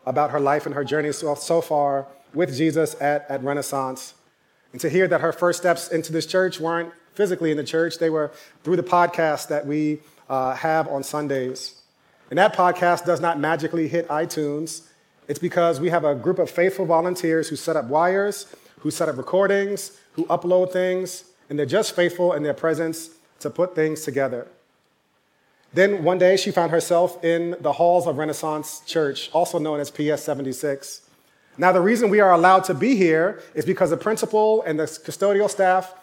about 0.05 0.31
her 0.31 0.39
life 0.39 0.65
and 0.65 0.73
her 0.73 0.83
journey 0.83 1.11
so, 1.11 1.35
so 1.35 1.61
far 1.61 2.07
with 2.33 2.55
Jesus 2.55 2.95
at, 3.01 3.29
at 3.29 3.43
Renaissance. 3.43 4.13
And 4.71 4.81
to 4.81 4.89
hear 4.89 5.07
that 5.07 5.21
her 5.21 5.31
first 5.31 5.59
steps 5.59 5.89
into 5.89 6.11
this 6.11 6.25
church 6.25 6.59
weren't 6.59 6.91
physically 7.13 7.51
in 7.51 7.57
the 7.57 7.63
church, 7.63 7.97
they 7.99 8.09
were 8.09 8.31
through 8.63 8.75
the 8.75 8.83
podcast 8.83 9.47
that 9.47 9.65
we 9.65 9.99
uh, 10.29 10.55
have 10.55 10.87
on 10.87 11.03
Sundays. 11.03 11.81
And 12.29 12.37
that 12.37 12.55
podcast 12.55 13.05
does 13.05 13.21
not 13.21 13.39
magically 13.39 13.87
hit 13.87 14.07
iTunes. 14.07 14.87
It's 15.27 15.39
because 15.39 15.79
we 15.79 15.89
have 15.89 16.05
a 16.05 16.15
group 16.15 16.39
of 16.39 16.49
faithful 16.49 16.85
volunteers 16.85 17.49
who 17.49 17.55
set 17.55 17.75
up 17.75 17.85
wires, 17.85 18.53
who 18.79 18.91
set 18.91 19.09
up 19.09 19.17
recordings, 19.17 19.97
who 20.13 20.25
upload 20.25 20.71
things, 20.71 21.25
and 21.49 21.57
they're 21.57 21.65
just 21.65 21.95
faithful 21.95 22.33
in 22.33 22.43
their 22.43 22.53
presence 22.53 23.11
to 23.39 23.49
put 23.49 23.75
things 23.75 24.01
together. 24.03 24.47
Then 25.77 26.03
one 26.03 26.17
day 26.17 26.37
she 26.37 26.49
found 26.49 26.71
herself 26.71 27.23
in 27.23 27.55
the 27.61 27.71
halls 27.71 28.07
of 28.07 28.17
Renaissance 28.17 28.81
Church, 28.87 29.29
also 29.31 29.59
known 29.59 29.79
as 29.79 29.91
PS 29.91 30.23
76. 30.23 31.01
Now, 31.55 31.71
the 31.71 31.81
reason 31.81 32.09
we 32.09 32.19
are 32.19 32.31
allowed 32.31 32.63
to 32.63 32.73
be 32.73 32.95
here 32.95 33.43
is 33.53 33.63
because 33.63 33.91
the 33.91 33.97
principal 33.97 34.63
and 34.63 34.79
the 34.79 34.85
custodial 34.85 35.47
staff, 35.47 35.93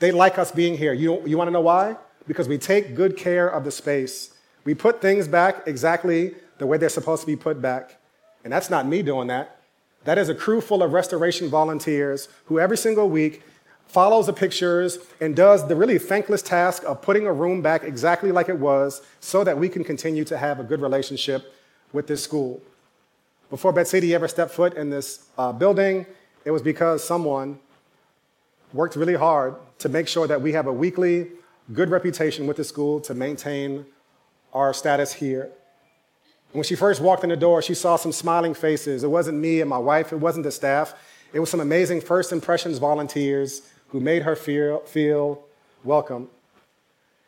they 0.00 0.10
like 0.10 0.36
us 0.36 0.50
being 0.50 0.76
here. 0.76 0.92
You, 0.92 1.24
you 1.28 1.38
want 1.38 1.46
to 1.46 1.52
know 1.52 1.60
why? 1.60 1.94
Because 2.26 2.48
we 2.48 2.58
take 2.58 2.96
good 2.96 3.16
care 3.16 3.46
of 3.46 3.62
the 3.62 3.70
space. 3.70 4.34
We 4.64 4.74
put 4.74 5.00
things 5.00 5.28
back 5.28 5.62
exactly 5.64 6.34
the 6.58 6.66
way 6.66 6.76
they're 6.76 6.88
supposed 6.88 7.20
to 7.20 7.26
be 7.28 7.36
put 7.36 7.62
back. 7.62 8.00
And 8.42 8.52
that's 8.52 8.68
not 8.68 8.84
me 8.84 9.00
doing 9.00 9.28
that. 9.28 9.60
That 10.06 10.18
is 10.18 10.28
a 10.28 10.34
crew 10.34 10.60
full 10.60 10.82
of 10.82 10.92
restoration 10.92 11.48
volunteers 11.48 12.28
who 12.46 12.58
every 12.58 12.76
single 12.76 13.08
week 13.08 13.44
follows 13.90 14.26
the 14.26 14.32
pictures 14.32 14.98
and 15.20 15.34
does 15.34 15.66
the 15.66 15.74
really 15.74 15.98
thankless 15.98 16.42
task 16.42 16.84
of 16.84 17.02
putting 17.02 17.26
a 17.26 17.32
room 17.32 17.60
back 17.60 17.82
exactly 17.82 18.30
like 18.30 18.48
it 18.48 18.56
was 18.56 19.02
so 19.18 19.42
that 19.42 19.58
we 19.58 19.68
can 19.68 19.82
continue 19.82 20.24
to 20.24 20.38
have 20.38 20.60
a 20.60 20.62
good 20.62 20.80
relationship 20.80 21.52
with 21.92 22.06
this 22.06 22.22
school. 22.22 22.62
Before 23.50 23.72
Betsy 23.72 24.14
ever 24.14 24.28
stepped 24.28 24.52
foot 24.52 24.74
in 24.74 24.90
this 24.90 25.26
uh, 25.36 25.52
building, 25.52 26.06
it 26.44 26.52
was 26.52 26.62
because 26.62 27.02
someone 27.02 27.58
worked 28.72 28.94
really 28.94 29.16
hard 29.16 29.56
to 29.80 29.88
make 29.88 30.06
sure 30.06 30.28
that 30.28 30.40
we 30.40 30.52
have 30.52 30.68
a 30.68 30.72
weekly 30.72 31.26
good 31.72 31.90
reputation 31.90 32.46
with 32.46 32.58
the 32.58 32.64
school 32.64 33.00
to 33.00 33.12
maintain 33.12 33.84
our 34.52 34.72
status 34.72 35.12
here. 35.12 35.50
When 36.52 36.62
she 36.62 36.76
first 36.76 37.00
walked 37.00 37.24
in 37.24 37.30
the 37.30 37.36
door, 37.36 37.60
she 37.60 37.74
saw 37.74 37.96
some 37.96 38.12
smiling 38.12 38.54
faces. 38.54 39.02
It 39.02 39.08
wasn't 39.08 39.38
me 39.38 39.60
and 39.60 39.68
my 39.68 39.78
wife, 39.78 40.12
it 40.12 40.16
wasn't 40.16 40.44
the 40.44 40.52
staff. 40.52 40.94
It 41.32 41.40
was 41.40 41.50
some 41.50 41.60
amazing 41.60 42.02
first 42.02 42.30
impressions 42.30 42.78
volunteers 42.78 43.62
who 43.90 44.00
made 44.00 44.22
her 44.22 44.36
feel, 44.36 44.80
feel 44.80 45.42
welcome. 45.84 46.28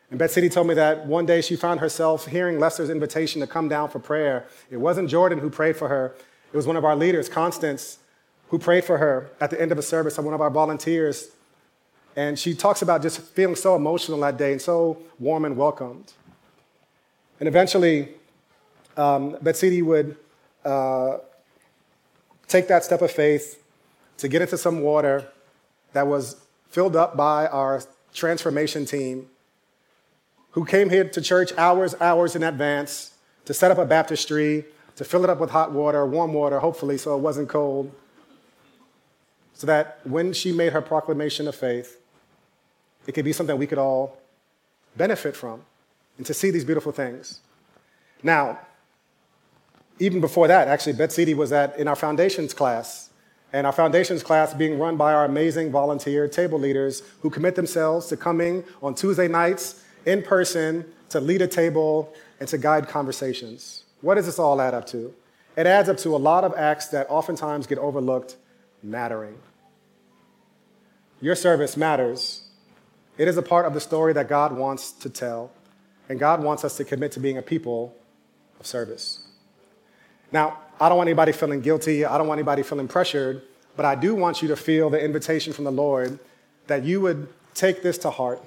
And 0.09 0.19
Betsy 0.19 0.47
told 0.47 0.67
me 0.67 0.75
that 0.75 1.05
one 1.07 1.25
day 1.25 1.41
she 1.41 1.55
found 1.55 1.79
herself 1.79 2.27
hearing 2.27 2.59
Lester's 2.59 2.89
invitation 2.89 3.41
to 3.41 3.47
come 3.47 3.67
down 3.67 3.89
for 3.89 3.99
prayer. 3.99 4.45
It 4.69 4.77
wasn't 4.77 5.09
Jordan 5.09 5.39
who 5.39 5.49
prayed 5.49 5.75
for 5.75 5.87
her, 5.87 6.15
it 6.51 6.55
was 6.55 6.67
one 6.67 6.75
of 6.75 6.85
our 6.85 6.95
leaders, 6.95 7.27
Constance, 7.27 7.97
who 8.49 8.59
prayed 8.59 8.83
for 8.83 8.99
her 8.99 9.31
at 9.41 9.49
the 9.49 9.59
end 9.59 9.71
of 9.71 9.79
a 9.79 9.81
service, 9.81 10.19
of 10.19 10.25
one 10.25 10.35
of 10.35 10.41
our 10.41 10.51
volunteers. 10.51 11.31
And 12.15 12.37
she 12.37 12.53
talks 12.53 12.83
about 12.83 13.01
just 13.01 13.19
feeling 13.19 13.55
so 13.55 13.75
emotional 13.75 14.19
that 14.19 14.37
day 14.37 14.51
and 14.51 14.61
so 14.61 14.99
warm 15.17 15.45
and 15.45 15.57
welcomed. 15.57 16.13
And 17.39 17.47
eventually, 17.47 18.09
um, 18.95 19.35
Betsy 19.41 19.81
would 19.81 20.15
uh, 20.63 21.17
take 22.47 22.67
that 22.67 22.83
step 22.83 23.01
of 23.01 23.09
faith 23.09 23.63
to 24.17 24.27
get 24.27 24.43
into 24.43 24.59
some 24.59 24.81
water 24.81 25.27
that 25.93 26.05
was 26.05 26.42
filled 26.73 26.95
up 26.95 27.15
by 27.15 27.45
our 27.45 27.83
transformation 28.15 28.83
team 28.83 29.27
who 30.51 30.65
came 30.65 30.89
here 30.89 31.07
to 31.07 31.21
church 31.21 31.53
hours, 31.55 31.93
hours 32.01 32.35
in 32.35 32.41
advance 32.41 33.13
to 33.45 33.53
set 33.53 33.69
up 33.69 33.77
a 33.77 33.85
baptistry, 33.85 34.65
to 34.95 35.03
fill 35.03 35.23
it 35.23 35.29
up 35.29 35.39
with 35.39 35.51
hot 35.51 35.71
water, 35.71 36.03
warm 36.03 36.33
water, 36.33 36.59
hopefully, 36.59 36.97
so 36.97 37.15
it 37.15 37.19
wasn't 37.19 37.47
cold. 37.47 37.91
So 39.53 39.67
that 39.67 39.99
when 40.03 40.33
she 40.33 40.51
made 40.51 40.73
her 40.73 40.81
proclamation 40.81 41.47
of 41.47 41.53
faith, 41.53 41.99
it 43.05 43.11
could 43.11 43.25
be 43.25 43.33
something 43.33 43.55
we 43.55 43.67
could 43.67 43.77
all 43.77 44.17
benefit 44.97 45.35
from 45.35 45.61
and 46.17 46.25
to 46.25 46.33
see 46.33 46.49
these 46.49 46.65
beautiful 46.65 46.91
things. 46.91 47.41
Now, 48.23 48.57
even 49.99 50.21
before 50.21 50.47
that, 50.47 50.67
actually, 50.67 50.93
Betsy 50.93 51.35
was 51.35 51.51
at 51.51 51.77
in 51.77 51.87
our 51.87 51.95
foundations 51.95 52.51
class, 52.51 53.11
and 53.53 53.67
our 53.67 53.71
foundations 53.71 54.23
class 54.23 54.53
being 54.53 54.79
run 54.79 54.97
by 54.97 55.13
our 55.13 55.25
amazing 55.25 55.71
volunteer 55.71 56.27
table 56.27 56.59
leaders 56.59 57.03
who 57.21 57.29
commit 57.29 57.55
themselves 57.55 58.07
to 58.07 58.17
coming 58.17 58.63
on 58.81 58.95
Tuesday 58.95 59.27
nights 59.27 59.83
in 60.05 60.23
person 60.23 60.83
to 61.09 61.19
lead 61.19 61.41
a 61.41 61.47
table 61.47 62.11
and 62.39 62.49
to 62.49 62.57
guide 62.57 62.89
conversations. 62.89 63.83
What 64.01 64.15
does 64.15 64.25
this 64.25 64.39
all 64.39 64.59
add 64.59 64.73
up 64.73 64.87
to? 64.87 65.13
It 65.55 65.67
adds 65.67 65.87
up 65.87 65.97
to 65.97 66.15
a 66.15 66.17
lot 66.17 66.43
of 66.43 66.53
acts 66.57 66.87
that 66.87 67.07
oftentimes 67.09 67.67
get 67.67 67.77
overlooked 67.77 68.35
mattering. 68.81 69.37
Your 71.21 71.35
service 71.35 71.77
matters. 71.77 72.49
It 73.19 73.27
is 73.27 73.37
a 73.37 73.43
part 73.43 73.67
of 73.67 73.75
the 73.75 73.79
story 73.79 74.13
that 74.13 74.27
God 74.27 74.57
wants 74.57 74.91
to 74.91 75.09
tell, 75.09 75.51
and 76.09 76.19
God 76.19 76.43
wants 76.43 76.65
us 76.65 76.75
to 76.77 76.83
commit 76.83 77.11
to 77.13 77.19
being 77.19 77.37
a 77.37 77.43
people 77.43 77.95
of 78.59 78.65
service. 78.65 79.27
Now, 80.31 80.57
I 80.79 80.89
don't 80.89 80.97
want 80.97 81.07
anybody 81.07 81.31
feeling 81.31 81.61
guilty, 81.61 82.05
I 82.05 82.17
don't 82.17 82.27
want 82.27 82.39
anybody 82.39 82.63
feeling 82.63 82.87
pressured, 82.87 83.41
but 83.75 83.85
I 83.85 83.95
do 83.95 84.15
want 84.15 84.41
you 84.41 84.47
to 84.49 84.55
feel 84.55 84.89
the 84.89 85.03
invitation 85.03 85.53
from 85.53 85.65
the 85.65 85.71
Lord 85.71 86.19
that 86.67 86.83
you 86.83 87.01
would 87.01 87.27
take 87.53 87.83
this 87.83 87.97
to 87.99 88.09
heart 88.09 88.41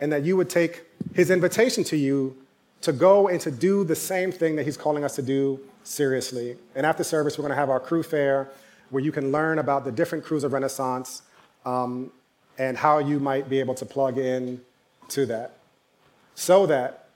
and 0.00 0.12
that 0.12 0.24
you 0.24 0.36
would 0.36 0.50
take 0.50 0.82
his 1.14 1.30
invitation 1.30 1.84
to 1.84 1.96
you 1.96 2.36
to 2.82 2.92
go 2.92 3.28
and 3.28 3.40
to 3.40 3.50
do 3.50 3.84
the 3.84 3.96
same 3.96 4.30
thing 4.30 4.56
that 4.56 4.64
he's 4.64 4.76
calling 4.76 5.04
us 5.04 5.16
to 5.16 5.22
do 5.22 5.58
seriously. 5.84 6.56
And 6.74 6.84
after 6.84 7.02
service, 7.04 7.38
we're 7.38 7.42
going 7.42 7.50
to 7.50 7.56
have 7.56 7.70
our 7.70 7.80
crew 7.80 8.02
fair 8.02 8.50
where 8.90 9.02
you 9.02 9.12
can 9.12 9.32
learn 9.32 9.58
about 9.58 9.84
the 9.84 9.92
different 9.92 10.24
crews 10.24 10.44
of 10.44 10.52
Renaissance 10.52 11.22
um, 11.64 12.10
and 12.58 12.76
how 12.76 12.98
you 12.98 13.18
might 13.18 13.48
be 13.48 13.58
able 13.60 13.74
to 13.74 13.86
plug 13.86 14.18
in 14.18 14.60
to 15.08 15.26
that 15.26 15.56
so 16.34 16.66
that 16.66 17.08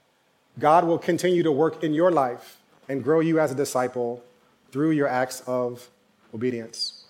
God 0.57 0.85
will 0.85 0.97
continue 0.97 1.43
to 1.43 1.51
work 1.51 1.83
in 1.83 1.93
your 1.93 2.11
life 2.11 2.57
and 2.87 3.03
grow 3.03 3.19
you 3.19 3.39
as 3.39 3.51
a 3.51 3.55
disciple 3.55 4.23
through 4.71 4.91
your 4.91 5.07
acts 5.07 5.41
of 5.47 5.89
obedience. 6.33 7.05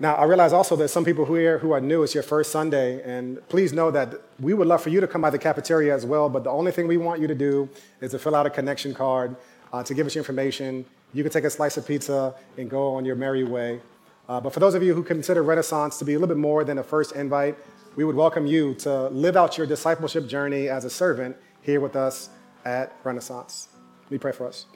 Now, 0.00 0.14
I 0.14 0.24
realize 0.24 0.52
also 0.52 0.76
that 0.76 0.88
some 0.88 1.04
people 1.04 1.24
who 1.24 1.34
are 1.34 1.40
here 1.40 1.58
who 1.58 1.72
are 1.72 1.80
new, 1.80 2.04
it's 2.04 2.14
your 2.14 2.22
first 2.22 2.52
Sunday, 2.52 3.02
and 3.02 3.46
please 3.48 3.72
know 3.72 3.90
that 3.90 4.14
we 4.38 4.54
would 4.54 4.68
love 4.68 4.80
for 4.80 4.90
you 4.90 5.00
to 5.00 5.08
come 5.08 5.20
by 5.20 5.30
the 5.30 5.38
cafeteria 5.38 5.92
as 5.92 6.06
well, 6.06 6.28
but 6.28 6.44
the 6.44 6.50
only 6.50 6.70
thing 6.70 6.86
we 6.86 6.96
want 6.96 7.20
you 7.20 7.26
to 7.26 7.34
do 7.34 7.68
is 8.00 8.12
to 8.12 8.18
fill 8.18 8.36
out 8.36 8.46
a 8.46 8.50
connection 8.50 8.94
card 8.94 9.34
uh, 9.72 9.82
to 9.82 9.94
give 9.94 10.06
us 10.06 10.14
your 10.14 10.22
information. 10.22 10.84
You 11.12 11.24
can 11.24 11.32
take 11.32 11.44
a 11.44 11.50
slice 11.50 11.76
of 11.76 11.86
pizza 11.86 12.34
and 12.56 12.70
go 12.70 12.94
on 12.94 13.04
your 13.04 13.16
merry 13.16 13.42
way. 13.42 13.80
Uh, 14.28 14.40
but 14.40 14.52
for 14.52 14.60
those 14.60 14.74
of 14.74 14.84
you 14.84 14.94
who 14.94 15.02
consider 15.02 15.42
Renaissance 15.42 15.98
to 15.98 16.04
be 16.04 16.14
a 16.14 16.18
little 16.18 16.32
bit 16.32 16.40
more 16.40 16.62
than 16.62 16.78
a 16.78 16.82
first 16.82 17.16
invite, 17.16 17.56
we 17.96 18.04
would 18.04 18.14
welcome 18.14 18.46
you 18.46 18.74
to 18.74 19.08
live 19.08 19.36
out 19.36 19.58
your 19.58 19.66
discipleship 19.66 20.28
journey 20.28 20.68
as 20.68 20.84
a 20.84 20.90
servant 20.90 21.36
here 21.62 21.80
with 21.80 21.96
us 21.96 22.30
at 22.64 22.94
Renaissance. 23.02 23.68
Let 24.04 24.12
me 24.12 24.18
pray 24.18 24.32
for 24.32 24.46
us. 24.46 24.66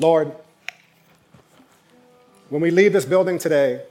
Lord, 0.00 0.32
when 2.48 2.62
we 2.62 2.70
leave 2.70 2.94
this 2.94 3.04
building 3.04 3.38
today, 3.38 3.82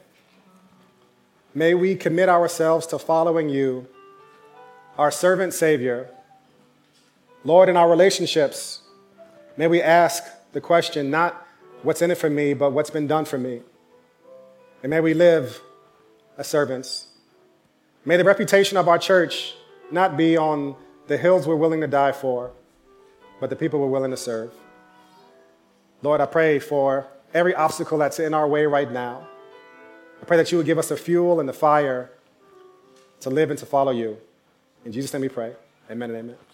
may 1.53 1.75
we 1.75 1.95
commit 1.95 2.29
ourselves 2.29 2.87
to 2.87 2.97
following 2.97 3.47
you, 3.47 3.85
our 4.97 5.11
servant 5.11 5.53
Savior. 5.53 6.09
Lord, 7.43 7.69
in 7.69 7.77
our 7.77 7.87
relationships, 7.87 8.81
may 9.55 9.67
we 9.67 9.83
ask 9.83 10.23
the 10.51 10.59
question 10.59 11.11
not 11.11 11.45
what's 11.83 12.01
in 12.01 12.09
it 12.09 12.17
for 12.17 12.29
me, 12.29 12.55
but 12.55 12.71
what's 12.71 12.89
been 12.89 13.05
done 13.05 13.25
for 13.25 13.37
me. 13.37 13.62
And 14.81 14.89
may 14.89 15.01
we 15.01 15.13
live 15.13 15.62
as 16.39 16.47
servants. 16.47 17.05
May 18.03 18.17
the 18.17 18.23
reputation 18.23 18.77
of 18.77 18.87
our 18.87 18.97
church 18.97 19.53
not 19.91 20.17
be 20.17 20.35
on 20.37 20.75
the 21.05 21.17
hills 21.17 21.45
we're 21.45 21.55
willing 21.55 21.81
to 21.81 21.87
die 21.87 22.13
for, 22.13 22.49
but 23.39 23.51
the 23.51 23.55
people 23.55 23.79
we're 23.79 23.85
willing 23.85 24.10
to 24.10 24.17
serve. 24.17 24.51
Lord, 26.02 26.21
I 26.21 26.25
pray 26.25 26.60
for 26.60 27.08
every 27.33 27.54
obstacle 27.54 27.97
that's 27.97 28.19
in 28.19 28.33
our 28.33 28.47
way 28.47 28.65
right 28.65 28.91
now. 28.91 29.27
I 30.21 30.25
pray 30.25 30.37
that 30.37 30.52
you 30.52 30.58
would 30.58 30.65
give 30.65 30.77
us 30.77 30.89
the 30.89 30.97
fuel 30.97 31.39
and 31.39 31.47
the 31.47 31.54
fire 31.54 32.10
to 33.21 33.29
live 33.29 33.50
and 33.50 33.60
to 33.60 33.65
follow 33.65 33.91
you. 33.91 34.17
In 34.85 34.91
Jesus' 34.91 35.13
name 35.13 35.21
we 35.21 35.29
pray. 35.29 35.54
Amen 35.89 36.10
and 36.12 36.19
amen. 36.19 36.48